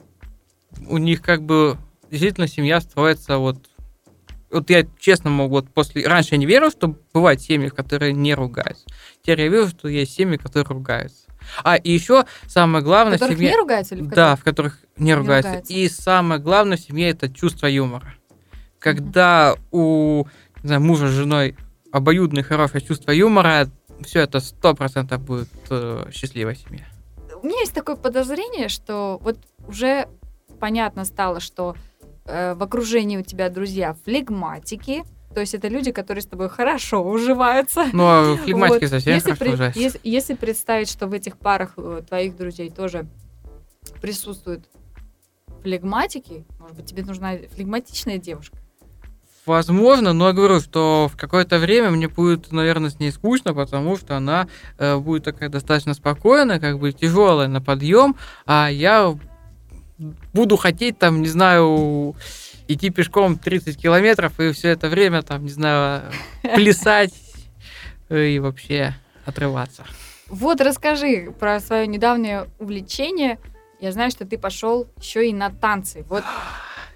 у 0.88 0.98
них 0.98 1.22
как 1.22 1.44
бы 1.44 1.78
действительно 2.10 2.48
семья 2.48 2.80
строится 2.80 3.38
вот 3.38 3.58
вот 4.50 4.70
я 4.70 4.88
честно 4.98 5.30
могу, 5.30 5.56
вот 5.56 5.70
после... 5.70 6.08
Раньше 6.08 6.36
я 6.36 6.38
не 6.38 6.46
верил, 6.46 6.72
что 6.72 6.96
бывают 7.14 7.42
семьи, 7.42 7.68
которые 7.68 8.14
не 8.14 8.34
ругаются. 8.34 8.86
Теперь 9.22 9.42
я 9.42 9.48
вижу, 9.50 9.68
что 9.70 9.90
есть 9.90 10.14
семьи, 10.14 10.38
которые 10.38 10.66
ругаются. 10.74 11.27
А, 11.64 11.76
и 11.76 11.92
еще 11.92 12.26
самое 12.48 12.84
главное 12.84 13.18
в 13.18 13.20
которых 13.20 13.38
семье... 13.38 13.52
не 13.52 13.58
ругаются 13.58 13.96
или 13.96 14.02
в 14.02 14.08
Да, 14.08 14.36
которых? 14.36 14.40
в 14.40 14.44
которых 14.44 14.80
не 14.98 15.14
ругаются. 15.14 15.50
ругаются. 15.52 15.74
И 15.74 15.90
самое 15.90 16.42
главное 16.42 16.78
в 16.78 16.82
семье 16.82 17.10
это 17.10 17.30
чувство 17.30 17.68
юмора. 17.68 18.14
Когда 18.80 19.56
у 19.72 20.26
не 20.64 20.68
знаю, 20.68 20.82
мужа 20.82 21.08
с 21.08 21.12
женой 21.12 21.56
обоюдное 21.92 22.44
хорошее 22.44 22.84
чувство 22.84 23.12
юмора, 23.12 23.70
все 24.02 24.22
это 24.22 24.40
сто 24.40 24.74
процентов 24.74 25.22
будет 25.24 25.50
э, 25.70 26.10
счастливая 26.12 26.56
семья. 26.56 26.86
У 27.42 27.46
меня 27.46 27.60
есть 27.60 27.74
такое 27.74 27.96
подозрение, 27.96 28.68
что 28.70 29.20
вот 29.22 29.38
уже 29.68 30.08
понятно 30.60 31.06
стало, 31.06 31.40
что 31.40 31.76
э, 32.26 32.54
в 32.56 32.64
окружении 32.64 33.18
у 33.18 33.24
тебя 33.24 33.50
друзья 33.50 33.96
флегматики, 34.06 35.04
то 35.34 35.42
есть 35.42 35.54
это 35.54 35.68
люди, 35.68 35.92
которые 35.92 36.22
с 36.22 36.26
тобой 36.26 36.50
хорошо 36.50 37.04
уживаются. 37.04 37.86
Но 37.94 38.38
флегматики 38.44 38.86
Вот. 38.86 38.90
совсем 38.90 39.14
если, 39.14 39.32
хорошо 39.32 39.40
пред- 39.46 39.54
ужасны. 39.54 39.80
ес- 39.80 39.98
если 40.04 40.34
представить, 40.34 40.90
что 40.90 41.08
в 41.08 41.14
этих 41.14 41.38
парах 41.38 41.74
э, 41.78 42.02
твоих 42.08 42.36
друзей 42.36 42.70
тоже 42.70 43.08
присутствуют 44.02 44.66
флегматики, 45.64 46.46
может 46.60 46.76
быть, 46.76 46.86
тебе 46.86 47.04
нужна 47.04 47.34
флегматичная 47.56 48.18
девушка? 48.18 48.58
Возможно, 49.46 50.12
но 50.12 50.28
я 50.28 50.34
говорю, 50.34 50.60
что 50.60 51.10
в 51.12 51.16
какое-то 51.16 51.58
время 51.58 51.90
мне 51.90 52.10
будет, 52.10 52.52
наверное, 52.52 52.90
с 52.90 53.00
ней 53.00 53.12
скучно, 53.12 53.54
потому 53.54 53.96
что 53.96 54.18
она 54.18 54.48
э, 54.78 54.98
будет 54.98 55.24
такая 55.24 55.48
достаточно 55.50 55.94
спокойная, 55.94 56.60
как 56.60 56.80
бы 56.80 56.92
тяжелая 56.92 57.48
на 57.48 57.62
подъем, 57.62 58.18
а 58.46 58.68
я 58.70 59.18
буду 60.34 60.58
хотеть 60.58 61.00
там, 61.00 61.22
не 61.22 61.30
знаю, 61.30 62.16
идти 62.68 62.90
пешком 62.90 63.38
30 63.38 63.78
километров 63.82 64.40
и 64.40 64.52
все 64.52 64.70
это 64.70 64.90
время 64.90 65.22
там, 65.22 65.44
не 65.44 65.50
знаю, 65.50 66.04
плясать 66.56 67.14
и 68.10 68.40
вообще 68.40 68.94
отрываться. 69.26 69.86
Вот 70.28 70.62
расскажи 70.62 71.34
про 71.40 71.60
свое 71.60 71.88
недавнее 71.88 72.48
увлечение. 72.60 73.40
Я 73.80 73.92
знаю, 73.92 74.12
что 74.12 74.26
ты 74.26 74.38
пошел 74.38 74.88
еще 75.00 75.30
и 75.30 75.34
на 75.34 75.50
танцы. 75.50 76.04
Вот, 76.10 76.24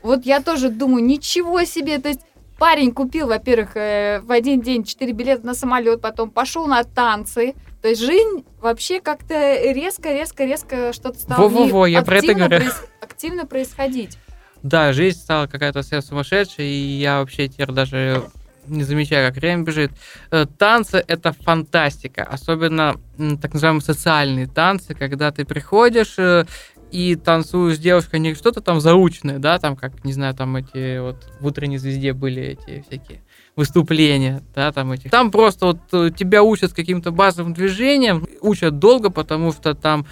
вот 0.03 0.25
я 0.25 0.41
тоже 0.41 0.69
думаю, 0.69 1.03
ничего 1.03 1.63
себе. 1.63 1.99
То 1.99 2.09
есть 2.09 2.21
парень 2.57 2.91
купил, 2.91 3.27
во-первых, 3.27 3.75
э, 3.77 4.19
в 4.21 4.31
один 4.31 4.61
день 4.61 4.83
4 4.83 5.13
билета 5.13 5.45
на 5.45 5.53
самолет, 5.53 6.01
потом 6.01 6.29
пошел 6.29 6.67
на 6.67 6.83
танцы. 6.83 7.53
То 7.81 7.87
есть 7.87 8.01
жизнь 8.01 8.45
вообще 8.59 8.99
как-то 9.01 9.33
резко-резко-резко 9.71 10.93
что-то 10.93 11.19
стало 11.19 11.47
в 11.47 11.53
ней 11.53 11.59
Во-во-во, 11.71 11.85
я 11.87 12.01
про 12.03 12.17
это 12.17 12.33
говорю. 12.33 12.57
проис- 12.57 12.87
активно 12.99 13.45
происходить. 13.45 14.17
Да, 14.63 14.93
жизнь 14.93 15.19
стала 15.19 15.47
какая-то 15.47 15.81
совсем 15.81 16.01
сумасшедшая, 16.01 16.67
и 16.67 16.99
я 16.99 17.19
вообще 17.19 17.47
теперь 17.47 17.71
даже 17.71 18.29
не 18.67 18.83
замечаю, 18.83 19.27
как 19.27 19.41
время 19.41 19.63
бежит. 19.63 19.91
Э, 20.29 20.45
Танцы— 20.57 21.03
это 21.07 21.33
фантастика, 21.33 22.23
особенно 22.23 22.95
так 23.41 23.53
называемые 23.53 23.81
социальные 23.81 24.47
танцы, 24.47 24.93
когда 24.93 25.31
ты 25.31 25.45
приходишь 25.45 26.15
э, 26.17 26.45
и 26.91 27.15
танцуешь 27.15 27.77
с 27.77 27.79
девушкой 27.79 28.19
не 28.19 28.35
что-то 28.35 28.61
там 28.61 28.79
заученное, 28.81 29.39
да, 29.39 29.57
там, 29.59 29.75
как, 29.75 30.03
не 30.03 30.13
знаю, 30.13 30.35
там 30.35 30.55
эти 30.57 30.99
вот 30.99 31.27
в 31.39 31.45
«Утренней 31.45 31.77
звезде» 31.77 32.13
были 32.13 32.41
эти 32.43 32.83
всякие 32.87 33.21
выступления, 33.55 34.41
да, 34.55 34.71
там 34.71 34.91
эти. 34.91 35.07
Там 35.07 35.31
просто 35.31 35.67
вот 35.67 35.79
э, 35.93 36.11
тебя 36.15 36.43
учат 36.43 36.73
каким-то 36.73 37.11
базовым 37.11 37.53
движением, 37.53 38.25
учат 38.41 38.79
долго, 38.79 39.09
потому 39.09 39.51
что 39.51 39.73
там 39.73 40.05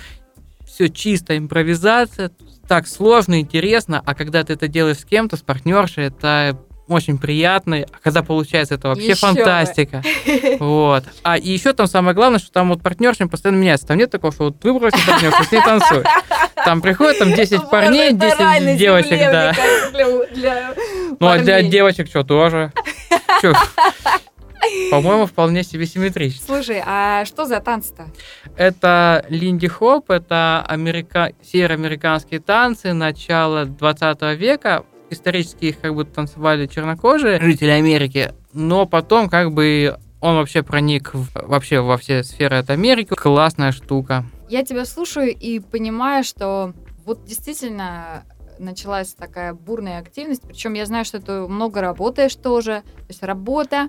все 0.69 0.89
чисто 0.89 1.37
импровизация, 1.37 2.31
так 2.67 2.87
сложно, 2.87 3.39
интересно, 3.39 4.01
а 4.05 4.13
когда 4.13 4.43
ты 4.43 4.53
это 4.53 4.67
делаешь 4.67 4.99
с 4.99 5.05
кем-то, 5.05 5.35
с 5.37 5.41
партнершей, 5.41 6.05
это 6.05 6.57
очень 6.87 7.17
приятно, 7.17 7.77
а 7.77 7.97
когда 8.03 8.23
получается, 8.23 8.75
это 8.75 8.89
вообще 8.89 9.09
бы. 9.09 9.15
фантастика. 9.15 10.03
Вот. 10.59 11.03
А 11.23 11.37
и 11.37 11.49
еще 11.49 11.73
там 11.73 11.87
самое 11.87 12.15
главное, 12.15 12.39
что 12.39 12.51
там 12.51 12.69
вот 12.69 12.81
партнерши 12.81 13.27
постоянно 13.27 13.59
меняются. 13.59 13.87
Там 13.87 13.97
нет 13.97 14.11
такого, 14.11 14.33
что 14.33 14.45
вот 14.45 14.63
выбрал 14.63 14.91
себе 14.91 15.03
партнершу, 15.05 15.43
с 15.43 15.51
ней 15.51 15.61
танцуй. 15.61 16.03
Там 16.55 16.81
приходят 16.81 17.19
там 17.19 17.33
10 17.33 17.69
парней, 17.69 18.13
10 18.13 18.77
девочек, 18.77 19.19
да. 19.19 19.53
Ну 21.19 21.27
а 21.27 21.37
для 21.37 21.61
девочек 21.61 22.07
что, 22.09 22.23
тоже? 22.23 22.73
Чё? 23.41 23.53
По-моему, 24.91 25.25
вполне 25.25 25.63
себе 25.63 25.85
симметрично. 25.85 26.43
Слушай, 26.45 26.81
а 26.85 27.23
что 27.25 27.45
за 27.45 27.59
танцы-то? 27.59 28.07
Это 28.55 29.25
линди 29.29 29.67
хоп, 29.67 30.09
это 30.09 30.63
америка... 30.67 31.31
североамериканские 31.43 32.39
танцы 32.39 32.93
начала 32.93 33.65
20 33.65 34.21
века. 34.37 34.83
Исторически 35.11 35.65
их 35.65 35.79
как 35.79 35.95
бы 35.95 36.05
танцевали 36.05 36.67
чернокожие 36.67 37.39
жители 37.39 37.69
Америки, 37.71 38.31
но 38.53 38.85
потом 38.85 39.27
как 39.29 39.51
бы 39.53 39.97
он 40.21 40.35
вообще 40.35 40.61
проник 40.61 41.13
в- 41.13 41.29
вообще 41.47 41.79
во 41.79 41.97
все 41.97 42.23
сферы 42.23 42.57
от 42.57 42.69
Америки. 42.69 43.15
Классная 43.15 43.71
штука. 43.71 44.25
Я 44.49 44.63
тебя 44.63 44.85
слушаю 44.85 45.33
и 45.35 45.59
понимаю, 45.59 46.23
что 46.23 46.73
вот 47.05 47.25
действительно 47.25 48.23
началась 48.59 49.13
такая 49.13 49.53
бурная 49.53 49.99
активность. 49.99 50.41
Причем 50.43 50.73
я 50.73 50.85
знаю, 50.85 51.05
что 51.05 51.19
ты 51.21 51.31
много 51.47 51.81
работаешь 51.81 52.35
тоже. 52.35 52.83
То 52.97 53.05
есть 53.07 53.23
работа, 53.23 53.87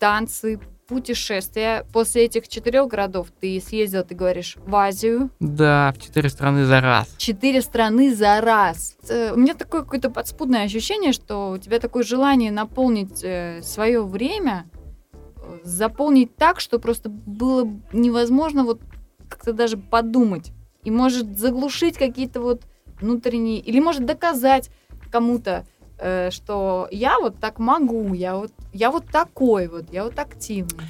танцы, 0.00 0.58
путешествия. 0.88 1.86
После 1.92 2.24
этих 2.24 2.48
четырех 2.48 2.88
городов 2.88 3.28
ты 3.40 3.60
съездил, 3.60 4.02
ты 4.02 4.16
говоришь, 4.16 4.56
в 4.66 4.74
Азию. 4.74 5.30
Да, 5.38 5.92
в 5.96 6.02
четыре 6.02 6.28
страны 6.28 6.64
за 6.64 6.80
раз. 6.80 7.14
Четыре 7.16 7.62
страны 7.62 8.12
за 8.12 8.40
раз. 8.40 8.96
Э, 9.08 9.32
У 9.32 9.36
меня 9.36 9.54
такое 9.54 9.82
какое-то 9.82 10.10
подспудное 10.10 10.64
ощущение, 10.64 11.12
что 11.12 11.52
у 11.52 11.58
тебя 11.58 11.78
такое 11.78 12.02
желание 12.02 12.50
наполнить 12.50 13.24
свое 13.64 14.02
время, 14.02 14.66
э, 15.12 15.58
заполнить 15.62 16.34
так, 16.34 16.58
что 16.58 16.80
просто 16.80 17.08
было 17.08 17.70
невозможно 17.92 18.64
вот 18.64 18.80
как-то 19.28 19.52
даже 19.52 19.76
подумать. 19.76 20.50
И 20.82 20.90
может 20.90 21.38
заглушить 21.38 21.96
какие-то 21.98 22.40
вот 22.40 22.62
внутренние... 23.00 23.60
Или 23.60 23.78
может 23.78 24.06
доказать 24.06 24.70
кому-то, 25.12 25.64
э, 26.00 26.30
что 26.30 26.88
я 26.90 27.18
вот 27.18 27.38
так 27.38 27.58
могу, 27.58 28.14
я 28.14 28.36
вот, 28.36 28.52
я 28.72 28.90
вот 28.90 29.06
такой 29.06 29.68
вот, 29.68 29.92
я 29.92 30.04
вот 30.04 30.18
активный. 30.18 30.84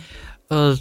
Э, 0.49 0.75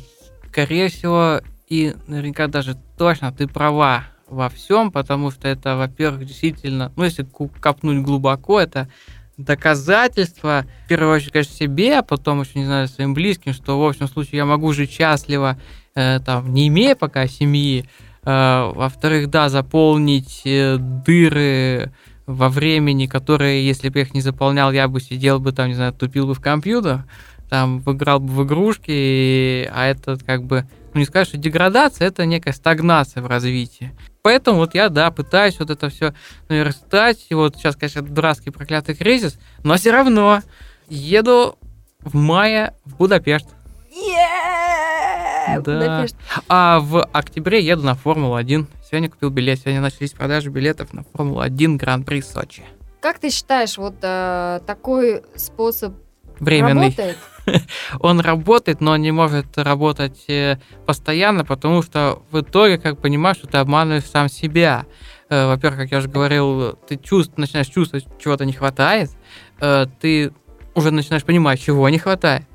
Скорее 0.47 0.89
всего, 0.89 1.41
и 1.67 1.93
наверняка 2.07 2.47
даже 2.47 2.75
точно 2.97 3.31
ты 3.31 3.47
права 3.47 4.05
во 4.27 4.49
всем, 4.49 4.91
потому 4.91 5.29
что 5.29 5.47
это, 5.47 5.75
во-первых, 5.75 6.25
действительно, 6.25 6.91
ну, 6.95 7.03
если 7.03 7.23
копнуть 7.61 8.03
глубоко, 8.03 8.59
это 8.59 8.89
доказательство, 9.37 10.65
в 10.85 10.87
первую 10.87 11.15
очередь, 11.15 11.33
конечно, 11.33 11.55
себе, 11.55 11.99
а 11.99 12.01
потом 12.01 12.41
еще, 12.41 12.57
не 12.59 12.65
знаю, 12.65 12.87
своим 12.87 13.13
близким, 13.13 13.53
что, 13.53 13.79
в 13.79 13.85
общем 13.87 14.07
случае, 14.07 14.37
я 14.37 14.45
могу 14.45 14.73
жить 14.73 14.91
счастливо, 14.91 15.59
э, 15.93 16.19
там, 16.19 16.51
не 16.51 16.67
имея 16.67 16.95
пока 16.95 17.27
семьи, 17.27 17.85
Э, 18.23 18.71
во-вторых, 18.75 19.29
да, 19.29 19.49
заполнить 19.49 20.41
э, 20.45 20.77
дыры 20.77 21.91
во 22.29 22.47
времени, 22.49 23.07
которые, 23.07 23.65
если 23.65 23.89
бы 23.89 23.99
я 23.99 24.05
их 24.05 24.13
не 24.13 24.21
заполнял, 24.21 24.71
я 24.71 24.87
бы 24.87 25.01
сидел 25.01 25.39
бы 25.39 25.51
там, 25.51 25.67
не 25.69 25.73
знаю, 25.73 25.93
тупил 25.93 26.27
бы 26.27 26.35
в 26.35 26.39
компьютер, 26.39 27.05
там, 27.49 27.79
играл 27.85 28.19
бы 28.19 28.31
в 28.31 28.43
игрушки, 28.45 28.91
и- 28.91 29.69
а 29.73 29.87
это 29.87 30.15
как 30.23 30.43
бы, 30.43 30.67
ну 30.93 30.99
не 30.99 31.05
сказать, 31.05 31.27
что 31.27 31.37
деградация, 31.37 32.07
это 32.07 32.25
некая 32.27 32.53
стагнация 32.53 33.23
в 33.23 33.27
развитии. 33.27 33.91
Поэтому 34.21 34.59
вот 34.59 34.75
я, 34.75 34.89
да, 34.89 35.09
пытаюсь 35.09 35.57
вот 35.59 35.71
это 35.71 35.89
все 35.89 36.13
наверстать, 36.49 37.25
и 37.29 37.33
вот 37.33 37.55
сейчас, 37.55 37.75
конечно, 37.75 38.03
дурацкий 38.03 38.51
проклятый 38.51 38.93
кризис, 38.93 39.39
но 39.63 39.75
все 39.77 39.91
равно 39.91 40.41
еду 40.87 41.57
в 42.01 42.15
мае 42.15 42.73
в 42.85 42.97
Будапешт. 42.97 43.47
Yeah! 43.91 45.61
Да. 45.63 45.79
Будапешт. 45.79 46.15
А 46.47 46.79
в 46.79 47.03
октябре 47.11 47.59
еду 47.65 47.83
на 47.83 47.95
Формулу-1. 47.95 48.67
Сегодня 48.89 49.09
купил 49.11 49.29
билет. 49.29 49.59
Сегодня 49.59 49.81
начались 49.81 50.13
продажи 50.13 50.49
билетов 50.49 50.93
на 50.93 51.03
Формулу-1 51.03 51.75
Гран-при 51.75 52.21
Сочи. 52.21 52.63
Как 53.01 53.19
ты 53.19 53.29
считаешь, 53.29 53.77
вот 53.77 53.97
э, 54.01 54.61
такой 54.65 55.21
способ 55.35 55.93
Временный. 56.39 56.95
работает? 56.97 57.17
он 57.99 58.19
работает, 58.19 58.81
но 58.81 58.97
не 58.97 59.11
может 59.11 59.59
работать 59.59 60.23
э, 60.27 60.57
постоянно, 60.87 61.45
потому 61.45 61.83
что 61.83 62.23
в 62.31 62.41
итоге, 62.41 62.79
как 62.79 62.97
понимаешь, 62.99 63.37
что 63.37 63.45
ты 63.47 63.57
обманываешь 63.57 64.05
сам 64.05 64.27
себя. 64.27 64.87
Э, 65.29 65.45
Во-первых, 65.45 65.81
как 65.81 65.91
я 65.91 65.99
уже 65.99 66.09
говорил, 66.09 66.73
ты 66.87 66.97
чувств, 66.97 67.33
начинаешь 67.37 67.67
чувствовать, 67.67 68.07
чего-то 68.19 68.43
не 68.43 68.53
хватает, 68.53 69.11
э, 69.59 69.85
ты 70.01 70.31
уже 70.73 70.89
начинаешь 70.89 71.23
понимать, 71.23 71.61
чего 71.61 71.87
не 71.89 71.99
хватает, 71.99 72.45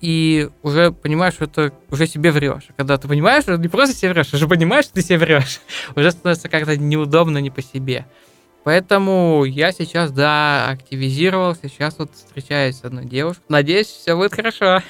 и 0.00 0.48
уже 0.62 0.92
понимаешь, 0.92 1.34
что 1.34 1.44
это 1.44 1.72
уже 1.90 2.06
себе 2.06 2.30
врешь. 2.30 2.68
Когда 2.76 2.96
ты 2.96 3.06
понимаешь, 3.06 3.44
что 3.44 3.56
не 3.56 3.68
просто 3.68 3.94
себе 3.94 4.12
врешь, 4.12 4.28
а 4.32 4.36
уже 4.36 4.48
понимаешь, 4.48 4.86
что 4.86 4.94
ты 4.94 5.02
себе 5.02 5.18
врешь, 5.18 5.60
уже 5.96 6.10
становится 6.10 6.48
как-то 6.48 6.76
неудобно 6.76 7.38
не 7.38 7.50
по 7.50 7.62
себе. 7.62 8.06
Поэтому 8.64 9.44
я 9.44 9.72
сейчас, 9.72 10.10
да, 10.10 10.68
активизировался, 10.68 11.68
сейчас 11.68 11.98
вот 11.98 12.14
встречаюсь 12.14 12.76
с 12.76 12.84
одной 12.84 13.06
девушкой. 13.06 13.42
Надеюсь, 13.48 13.86
все 13.86 14.16
будет 14.16 14.34
хорошо. 14.34 14.82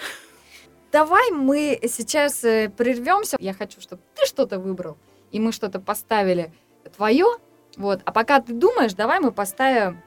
Давай 0.90 1.30
мы 1.30 1.78
сейчас 1.88 2.42
э, 2.42 2.68
прервемся. 2.76 3.36
Я 3.38 3.54
хочу, 3.54 3.80
чтобы 3.80 4.02
ты 4.16 4.26
что-то 4.26 4.58
выбрал, 4.58 4.96
и 5.30 5.38
мы 5.38 5.52
что-то 5.52 5.78
поставили 5.78 6.52
твое. 6.96 7.26
Вот. 7.76 8.00
А 8.04 8.10
пока 8.10 8.40
ты 8.40 8.52
думаешь, 8.52 8.94
давай 8.94 9.20
мы 9.20 9.30
поставим 9.30 10.02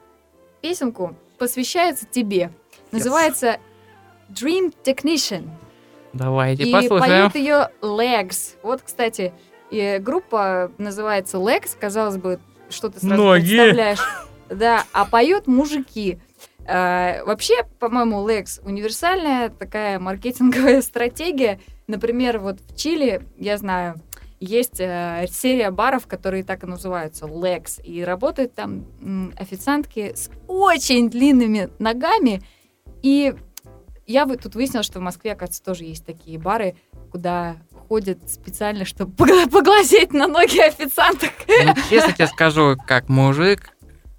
песенку, 0.60 1.16
посвящается 1.38 2.04
тебе. 2.04 2.52
Называется 2.92 3.58
Dream 4.30 4.74
Technician. 4.84 5.48
Давайте 6.12 6.64
И 6.64 6.72
послушаем. 6.72 7.30
поют 7.30 7.34
ее 7.34 7.68
Legs. 7.82 8.56
Вот, 8.62 8.82
кстати, 8.82 9.32
и 9.70 9.98
группа 10.00 10.70
называется 10.78 11.38
Legs. 11.38 11.76
Казалось 11.78 12.16
бы, 12.16 12.38
что 12.70 12.88
ты 12.88 13.00
сразу 13.00 13.14
Ноги. 13.22 13.56
представляешь. 13.56 13.98
Да, 14.48 14.84
а 14.92 15.04
поют 15.06 15.46
мужики. 15.46 16.18
Э, 16.66 17.24
вообще, 17.24 17.64
по-моему, 17.78 18.26
Legs 18.28 18.60
универсальная 18.64 19.48
такая 19.48 19.98
маркетинговая 19.98 20.82
стратегия. 20.82 21.60
Например, 21.88 22.38
вот 22.38 22.60
в 22.60 22.76
Чили, 22.76 23.22
я 23.38 23.58
знаю, 23.58 23.96
есть 24.40 24.78
э, 24.80 25.26
серия 25.30 25.70
баров, 25.70 26.06
которые 26.06 26.44
так 26.44 26.62
и 26.62 26.66
называются 26.66 27.26
Legs. 27.26 27.82
И 27.82 28.04
работают 28.04 28.54
там 28.54 28.84
м, 29.02 29.32
официантки 29.38 30.12
с 30.14 30.30
очень 30.46 31.10
длинными 31.10 31.70
ногами. 31.78 32.42
И 33.02 33.34
я 34.06 34.26
вы- 34.26 34.36
тут 34.36 34.54
выяснила, 34.54 34.82
что 34.82 34.98
в 34.98 35.02
Москве, 35.02 35.32
оказывается, 35.32 35.62
тоже 35.62 35.84
есть 35.84 36.04
такие 36.04 36.38
бары, 36.38 36.76
куда 37.10 37.56
ходят 37.88 38.18
специально, 38.30 38.84
чтобы 38.84 39.12
погла- 39.24 39.48
поглазеть 39.50 40.12
на 40.12 40.26
ноги 40.26 40.58
официанток. 40.60 41.30
Ну, 41.48 41.74
честно 41.90 42.12
тебе 42.12 42.26
скажу, 42.28 42.76
как 42.86 43.08
мужик, 43.08 43.70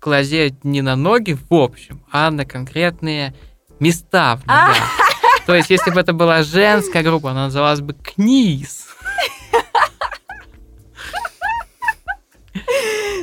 глазеет 0.01 0.63
не 0.63 0.81
на 0.81 0.95
ноги 0.95 1.37
в 1.49 1.53
общем, 1.53 2.03
а 2.11 2.29
на 2.31 2.45
конкретные 2.45 3.33
места 3.79 4.37
в 4.37 4.45
ногах. 4.45 4.77
То 5.45 5.53
есть, 5.55 5.69
если 5.69 5.91
бы 5.91 5.99
это 5.99 6.13
была 6.13 6.41
женская 6.43 7.03
группа, 7.03 7.31
она 7.31 7.45
называлась 7.45 7.81
бы 7.81 7.93
КНИС. 7.93 8.87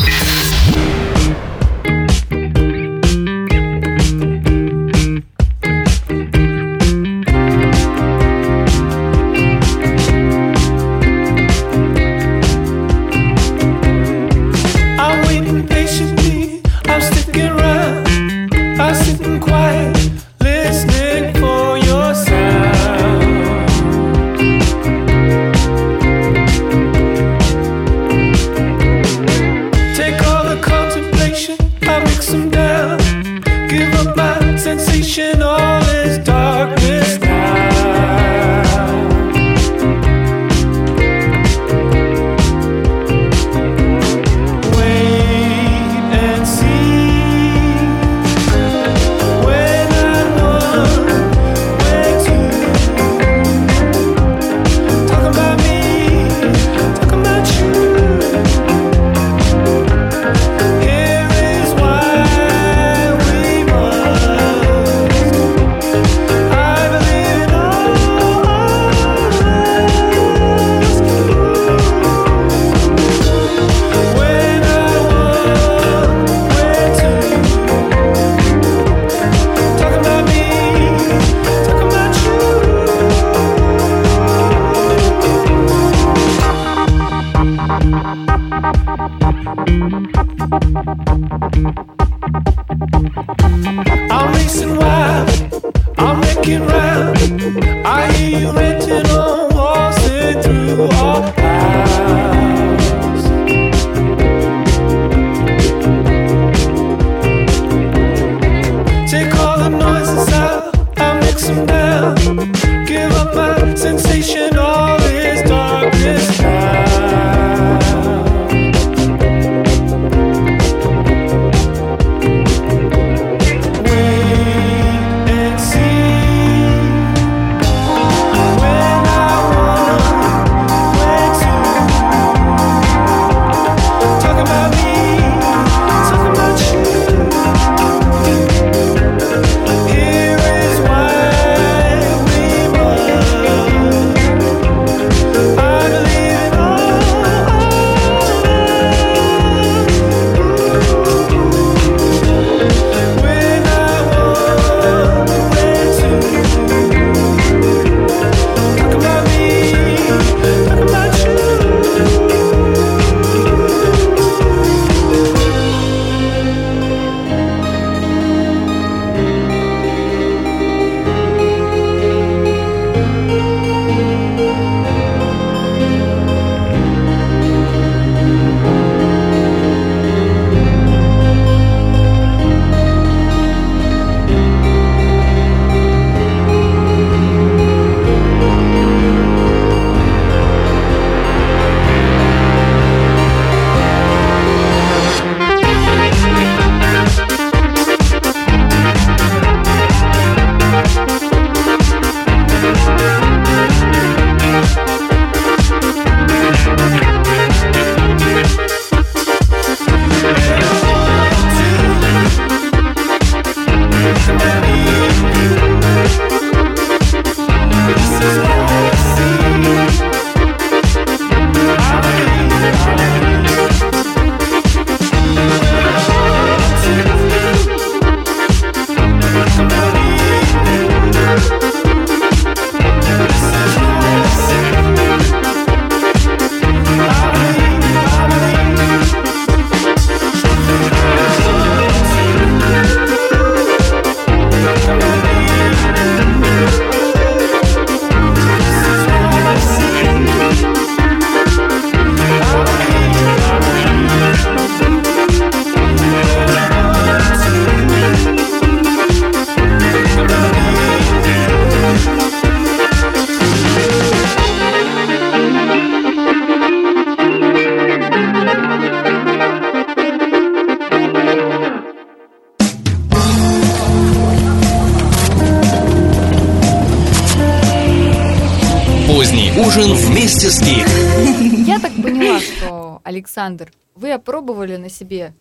Александр, 283.25 283.73
вы 283.95 284.13
опробовали 284.13 284.77
на 284.77 284.91
себе 284.91 285.35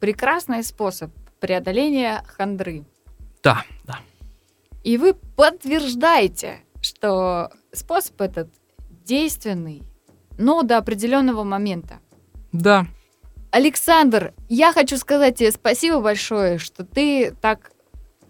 прекрасный 0.00 0.64
способ 0.64 1.10
преодоления 1.40 2.24
хандры. 2.26 2.86
Да, 3.42 3.64
да. 3.84 3.98
И 4.82 4.96
вы 4.96 5.12
подтверждаете, 5.12 6.60
что 6.80 7.50
способ 7.70 8.18
этот 8.22 8.48
действенный, 9.04 9.82
но 10.38 10.62
до 10.62 10.78
определенного 10.78 11.44
момента. 11.44 11.98
Да. 12.52 12.86
Александр, 13.50 14.32
я 14.48 14.72
хочу 14.72 14.96
сказать 14.96 15.36
тебе 15.36 15.52
спасибо 15.52 16.00
большое, 16.00 16.56
что 16.56 16.82
ты 16.82 17.36
так 17.42 17.72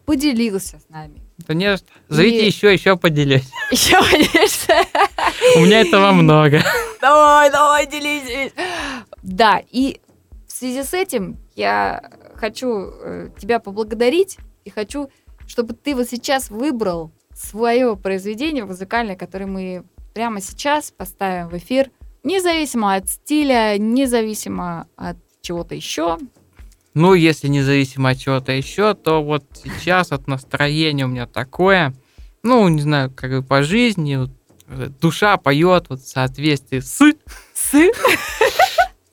поделился 0.06 0.80
с 0.80 0.88
нами. 0.88 1.22
Да 1.46 1.54
не, 1.54 1.70
за 1.70 1.76
что. 1.78 1.86
зовите 2.08 2.42
И- 2.42 2.46
еще, 2.46 2.72
еще 2.72 2.96
поделюсь. 2.96 3.48
Еще 3.70 3.98
поделишься? 4.00 4.74
У 5.56 5.60
меня 5.60 5.82
этого 5.82 6.12
много. 6.12 6.62
Давай, 7.00 7.50
давай, 7.50 7.86
делись. 7.86 8.52
Да, 9.22 9.62
и 9.70 10.00
в 10.46 10.52
связи 10.52 10.82
с 10.82 10.94
этим 10.94 11.36
я 11.54 12.10
хочу 12.34 12.68
э, 12.90 13.30
тебя 13.38 13.60
поблагодарить 13.60 14.38
и 14.64 14.70
хочу, 14.70 15.10
чтобы 15.46 15.74
ты 15.74 15.94
вот 15.94 16.08
сейчас 16.08 16.50
выбрал 16.50 17.12
свое 17.34 17.96
произведение 17.96 18.64
музыкальное, 18.64 19.16
которое 19.16 19.46
мы 19.46 19.84
прямо 20.14 20.40
сейчас 20.40 20.90
поставим 20.90 21.48
в 21.48 21.56
эфир, 21.56 21.90
независимо 22.24 22.94
от 22.94 23.08
стиля, 23.08 23.76
независимо 23.78 24.88
от 24.96 25.16
чего-то 25.40 25.74
еще. 25.76 26.18
Ну, 26.98 27.14
если 27.14 27.46
независимо 27.46 28.10
от 28.10 28.18
чего-то 28.18 28.50
еще, 28.50 28.92
то 28.92 29.22
вот 29.22 29.44
сейчас 29.54 30.10
от 30.10 30.26
настроения 30.26 31.04
у 31.04 31.08
меня 31.08 31.28
такое, 31.28 31.94
ну, 32.42 32.66
не 32.66 32.82
знаю, 32.82 33.12
как 33.14 33.30
бы 33.30 33.42
по 33.44 33.62
жизни, 33.62 34.16
вот, 34.16 34.30
э, 34.66 34.88
душа 35.00 35.36
поет 35.36 35.86
вот 35.90 36.00
в 36.00 36.08
соответствии 36.08 36.80
с... 36.80 37.00
С? 37.54 37.72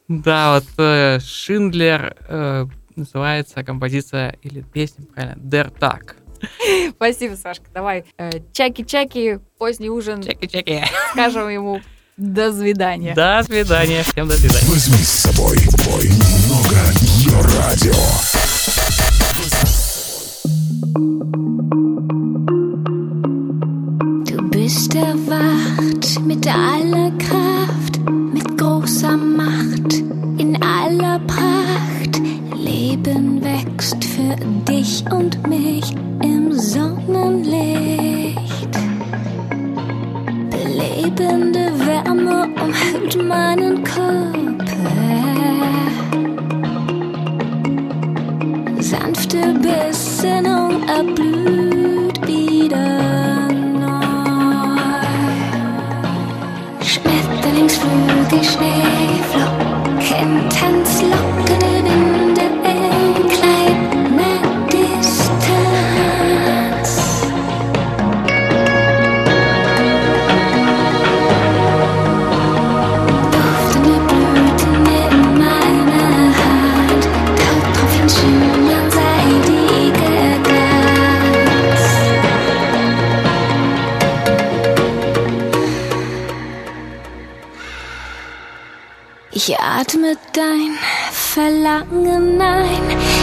Да, 0.07 0.55
вот 0.55 0.65
э, 0.79 1.19
Шиндлер 1.19 2.15
э, 2.27 2.65
называется 2.95 3.63
композиция 3.63 4.35
или 4.41 4.61
песня, 4.61 5.05
правильно, 5.05 5.39
Der 5.39 5.71
Tag. 5.71 6.15
Спасибо, 6.95 7.35
Сашка. 7.35 7.65
Давай. 7.71 8.05
Чаки-чаки, 8.51 9.41
поздний 9.59 9.89
ужин. 9.89 10.23
Чеки-чеки. 10.23 10.83
Скажем 11.11 11.49
ему 11.49 11.81
до 12.17 12.51
свидания. 12.51 13.13
До 13.13 13.43
свидания. 13.43 14.03
Всем 14.03 14.27
до 14.27 14.35
свидания. 14.35 14.67
Возьми 14.67 14.97
с 14.97 15.09
собой 15.09 15.57
бой 15.85 16.09
немного 17.34 17.34
ее 17.34 17.40
радио. 17.58 17.92
Du 24.26 24.48
bist 24.50 24.94
erwacht 24.94 26.20
mit 26.26 26.46
aller 26.46 27.10
Kraft, 27.18 28.00
mit 28.32 28.58
großer 28.58 29.16
Macht, 29.16 29.94
in 30.38 30.60
aller 30.62 31.18
Pracht. 31.20 32.20
Leben 32.56 33.42
wächst 33.42 34.04
für 34.04 34.36
dich 34.70 35.04
und 35.10 35.46
mich 35.48 35.94
im 36.22 36.52
Sonnenlicht. 36.52 38.38
Belebende 40.50 41.72
Wärme 41.86 42.48
umhüllt 42.62 43.26
meinen 43.26 43.82
Körper. 43.84 44.30
Sanfte 49.35 49.59
Besinnung 49.59 50.87
erblüht 50.87 52.27
wieder 52.27 53.47
neu. 53.51 54.79
Schmetterlingsflügel, 56.81 58.43
Schneeflocken, 58.43 58.94
Ich 89.47 89.59
atme 89.59 90.17
dein 90.33 90.75
Verlangen 91.11 92.41
ein, 92.41 93.14